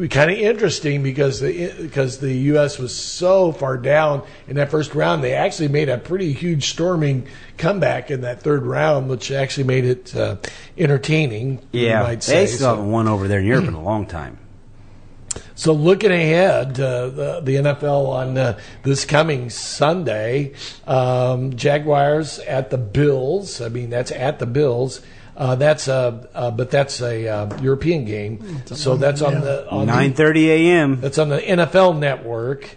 [0.09, 2.79] kind of interesting because the because the U.S.
[2.79, 5.23] was so far down in that first round.
[5.25, 7.27] They actually made a pretty huge storming
[7.59, 10.37] comeback in that third round, which actually made it uh,
[10.79, 11.61] entertaining.
[11.73, 12.41] you Yeah, might say.
[12.41, 14.39] they still So- haven't won over there in Europe in a long time.
[15.55, 20.55] So looking ahead, uh, the, the NFL on uh, this coming Sunday,
[20.87, 23.61] um, Jaguars at the Bills.
[23.61, 25.03] I mean, that's at the Bills.
[25.37, 28.63] Uh, that's a, uh, but that's a uh, European game.
[28.67, 31.01] So that's on the on 9:30 a.m.
[31.01, 32.77] that's on the NFL Network.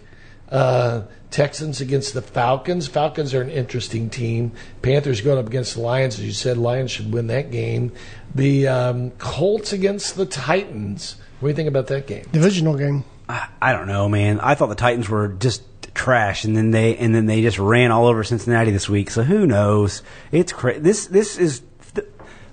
[0.50, 2.88] Uh, Texans against the Falcons.
[2.88, 4.52] Falcons are an interesting team.
[4.82, 6.18] Panthers going up against the Lions.
[6.18, 7.92] As you said, Lions should win that game.
[8.34, 11.16] The um, Colts against the Titans.
[11.40, 12.26] What do you think about that game?
[12.32, 13.04] Divisional game.
[13.28, 14.40] I I don't know, man.
[14.40, 15.62] I thought the Titans were just
[15.94, 19.10] trash, and then they and then they just ran all over Cincinnati this week.
[19.10, 20.02] So who knows?
[20.32, 21.62] It's cra- this this is
[21.94, 22.06] th-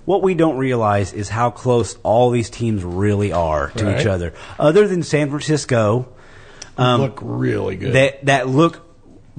[0.05, 3.99] what we don't realize is how close all these teams really are to Right.
[3.99, 4.33] each other.
[4.57, 6.07] Other than San Francisco,
[6.77, 7.93] um, Look really good.
[7.93, 8.83] that that look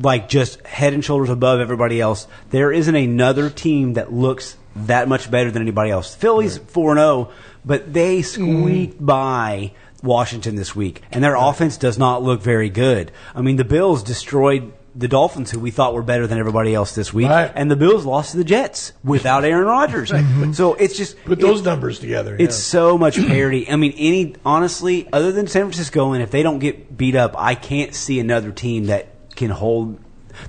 [0.00, 2.26] like just head and shoulders above everybody else.
[2.50, 6.14] There isn't another team that looks that much better than anybody else.
[6.14, 7.30] Philly's four and zero,
[7.64, 13.10] but they squeaked by Washington this week, and their offense does not look very good.
[13.34, 14.72] I mean, the Bills destroyed.
[14.96, 17.52] The Dolphins, who we thought were better than everybody else this week, Right.
[17.54, 20.10] and the Bills lost to the Jets without Aaron Rodgers.
[20.56, 22.34] So it's just Put those numbers together.
[22.36, 22.70] it's yeah.
[22.80, 23.70] so much parity.
[23.70, 27.36] I mean, any honestly, other than San Francisco, and if they don't get beat up,
[27.38, 30.00] I can't see another team that can hold.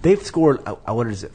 [0.02, 0.62] They've scored.
[0.66, 1.32] uh, What is it?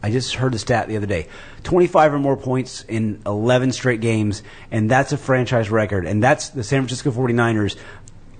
[0.00, 1.26] Tw- I just heard the stat the other day:
[1.64, 6.06] twenty-five or more points in eleven straight games, and that's a franchise record.
[6.06, 7.76] And that's the San Francisco 49ers.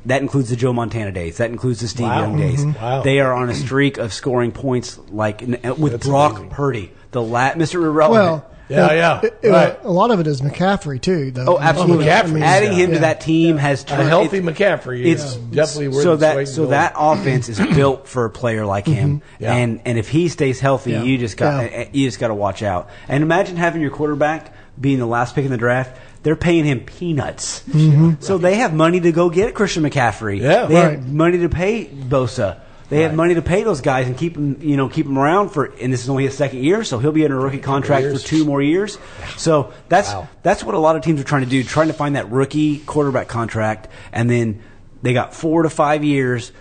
[0.07, 1.39] That includes the Joe Montana days.
[1.39, 2.21] That includes the Steve Wow.
[2.21, 2.65] Young days.
[2.65, 2.81] Mhm.
[2.81, 3.03] Wow.
[3.03, 6.51] They are on a streak of scoring points like with That's Brock amazing.
[6.51, 7.83] Purdy, the la- Mr.
[7.83, 8.43] Irrelevant.
[8.43, 9.79] Well, Yeah, yeah, it- it- right.
[9.85, 11.57] A lot of it is McCaffrey too, though.
[11.57, 12.07] Oh, absolutely.
[12.07, 12.43] McCaffrey.
[12.43, 12.95] Adding him Yeah.
[12.97, 16.63] to that team has a healthy it- McCaffrey is it's definitely worth so that so
[16.63, 16.73] gold.
[16.73, 19.43] that offense is built for a player like him, mm-hmm.
[19.45, 19.55] Yeah.
[19.55, 21.03] and and if he stays healthy, Yeah.
[21.05, 21.85] you just got Yeah.
[21.93, 22.89] you just got to watch out.
[23.09, 25.97] And imagine having your quarterback being the last pick in the draft.
[26.25, 28.15] They're paying him peanuts, mm-hmm.
[28.19, 30.41] so they have money to go get Christian McCaffrey.
[30.41, 30.67] Yeah.
[30.67, 30.91] they Right.
[30.99, 32.57] have money to pay Bosa.
[32.89, 35.49] They have money to pay those guys and keep them, you know, keep him around
[35.51, 35.65] for.
[35.65, 38.19] And this is only his second year, so he'll be in a rookie contract for
[38.19, 38.99] two more years.
[39.37, 40.29] So that's Wow.
[40.43, 42.79] that's what a lot of teams are trying to do, trying to find that rookie
[42.79, 44.61] quarterback contract, and then
[45.03, 46.53] they got four to five years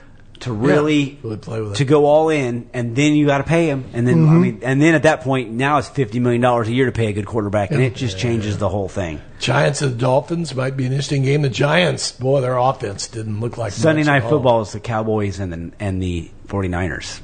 [0.41, 1.75] to really really play with it.
[1.75, 4.41] to go all in, and then you got to pay him, and then I mm-hmm.
[4.41, 7.07] mean, and then at that point, now it's fifty million dollars a year to pay
[7.07, 9.21] a good quarterback, and it just changes the whole thing.
[9.39, 11.41] Giants and the Dolphins might be an interesting game.
[11.41, 14.29] The Giants, boy, their offense didn't look like Sunday much night at all.
[14.29, 17.21] football is the Cowboys and the and the 49ers.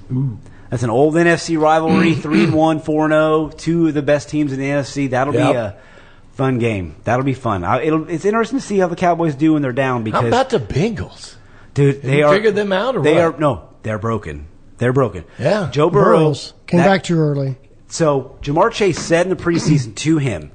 [0.70, 4.30] That's an old NFC rivalry, three and one, four and zero, two of the best
[4.30, 5.09] teams in the NFC.
[5.09, 5.51] That'll Yep.
[5.51, 5.76] be a
[6.34, 6.95] fun game.
[7.03, 7.64] That'll be fun.
[7.66, 10.28] I, it'll, it's interesting to see how the Cowboys do when they're down How because
[10.28, 11.36] about the Bengals?
[11.74, 13.22] Dude, they you are figured them out or they what?
[13.36, 14.47] are no, they're broken.
[14.78, 15.24] They're broken.
[15.39, 15.69] Yeah.
[15.72, 17.57] Joe Burrow Burrows came that- back too early.
[17.88, 20.51] so Ja'Marr Chase said in the preseason to him,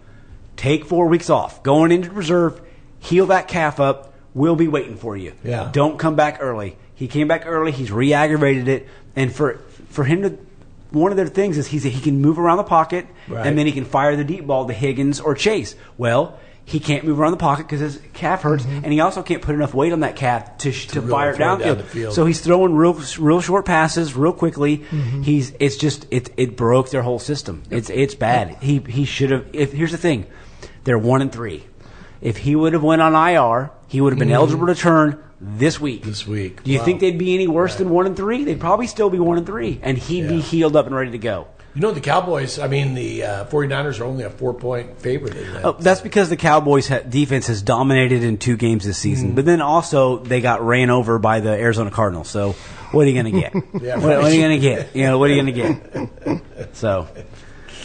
[0.56, 2.60] "Take four weeks off, going into reserve,
[2.98, 4.14] heal that calf up.
[4.34, 5.32] We'll be waiting for you.
[5.44, 5.70] Yeah.
[5.72, 7.72] don't come back early." He came back early.
[7.72, 9.60] He's re-aggravated it, and for
[9.90, 10.38] for him to.
[10.92, 13.44] One of their things is he's, he can move around the pocket, Right.
[13.44, 15.74] and then he can fire the deep ball to Higgins or Chase.
[15.98, 16.38] Well,
[16.68, 18.82] he can't move around the pocket because his calf hurts, mm-hmm.
[18.82, 21.30] and he also can't put enough weight on that calf to, sh- to, really fire
[21.30, 21.76] it down downfield.
[21.76, 22.14] the field.
[22.14, 24.78] So he's throwing real real short passes real quickly.
[24.78, 25.22] Mm-hmm.
[25.22, 27.62] He's it's just it it broke their whole system.
[27.70, 28.56] It's it's bad.
[28.60, 29.46] He he should have.
[29.52, 30.26] If here's the thing,
[30.82, 31.64] they're one and three.
[32.20, 34.34] If he would have went on IR, he would have been mm-hmm.
[34.34, 36.02] eligible to turn this week.
[36.02, 36.64] This week.
[36.64, 36.84] Do you Wow.
[36.84, 38.42] think they'd be any worse than one and three?
[38.42, 41.18] They'd probably still be one and three, and he'd be healed up and ready to
[41.18, 41.46] go.
[41.77, 45.37] You know, the Cowboys, I mean, the uh, 49ers are only a four point favorite
[45.37, 45.62] in that.
[45.62, 49.45] Oh, that's because the Cowboys ha- defense has dominated in two games this season, but
[49.45, 52.31] then also they got ran over by the Arizona Cardinals.
[52.31, 52.53] So
[52.93, 53.53] what are you going to get?
[53.83, 54.97] Yeah, what, what are you going to get?
[54.97, 56.77] You know, what are you going to get?
[56.77, 57.09] So,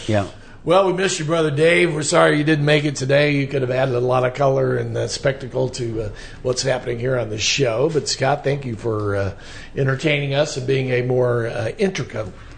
[0.08, 0.30] yeah.
[0.64, 1.94] Well, we missed you, brother Dave.
[1.94, 3.36] We're sorry you didn't make it today.
[3.36, 6.10] You could have added a lot of color and uh, spectacle to uh,
[6.44, 7.90] what's happening here on the show.
[7.90, 9.34] But Scott, thank you for uh,
[9.76, 11.72] entertaining us and being a more uh,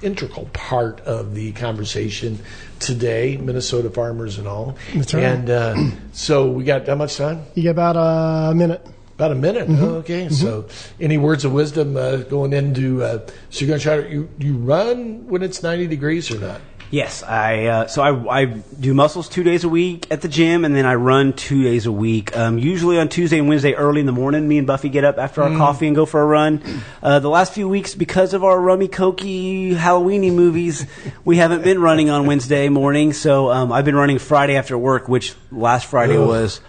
[0.04, 2.40] integral part of the conversation
[2.80, 4.78] today, Minnesota farmers and all.
[4.94, 5.24] That's right.
[5.24, 5.76] And uh,
[6.12, 7.46] so we got how much time?
[7.56, 8.86] You get about a minute.
[9.16, 9.68] About a minute.
[9.68, 9.84] Mm-hmm.
[9.84, 10.28] Oh, okay.
[10.30, 10.68] So,
[11.00, 13.04] any words of wisdom uh, going into?
[13.04, 13.20] Uh,
[13.52, 16.62] so you're going to try to you, you run when it's 90 degrees or not?
[16.94, 20.64] Yes, I uh, so I, I do muscles two days a week at the gym,
[20.64, 22.38] and then I run two days a week.
[22.38, 25.18] Um, usually on Tuesday and Wednesday early in the morning, me and Buffy get up
[25.18, 25.58] after our Mm.
[25.58, 26.62] coffee and go for a run.
[27.02, 30.86] Uh, the last few weeks, because of our rummy cokey Halloweeny movies,
[31.26, 33.12] we haven't been running on Wednesday morning.
[33.14, 36.28] So um, I've been running Friday after work, which last Friday Ugh.
[36.28, 36.62] was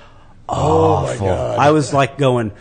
[0.48, 0.54] Oh,
[1.04, 1.26] awful.
[1.26, 1.58] God.
[1.58, 2.52] I was like going,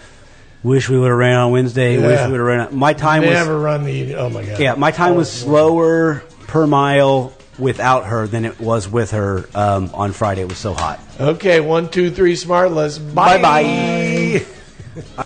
[0.64, 1.96] "Wish we would have ran on Wednesday.
[1.96, 2.76] Wish we would have ran." On.
[2.76, 4.16] My time was Never run the.
[4.16, 4.60] Oh my god.
[4.60, 9.90] yeah, my time was slower per mile without her than it was with her um,
[9.94, 10.42] on Friday.
[10.42, 11.00] It was so hot.
[11.20, 13.00] Okay, one, two, three, smartless.
[13.14, 14.46] Bye Bye-bye.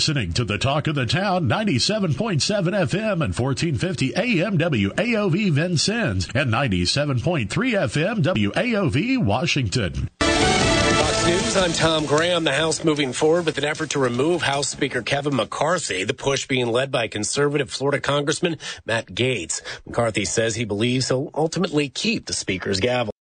[0.00, 6.50] listening to the Talk of the Town 97.7 FM and 1450 AM WAOV Vincennes and
[6.50, 10.08] 97.3 FM WAOV Washington.
[10.18, 12.44] Fox News, I'm Tom Graham.
[12.44, 16.46] The House moving forward with an effort to remove House Speaker Kevin McCarthy, the push
[16.46, 19.60] being led by conservative Florida Congressman Matt Gaetz.
[19.84, 23.12] McCarthy says he believes he'll ultimately keep the Speaker's gavel.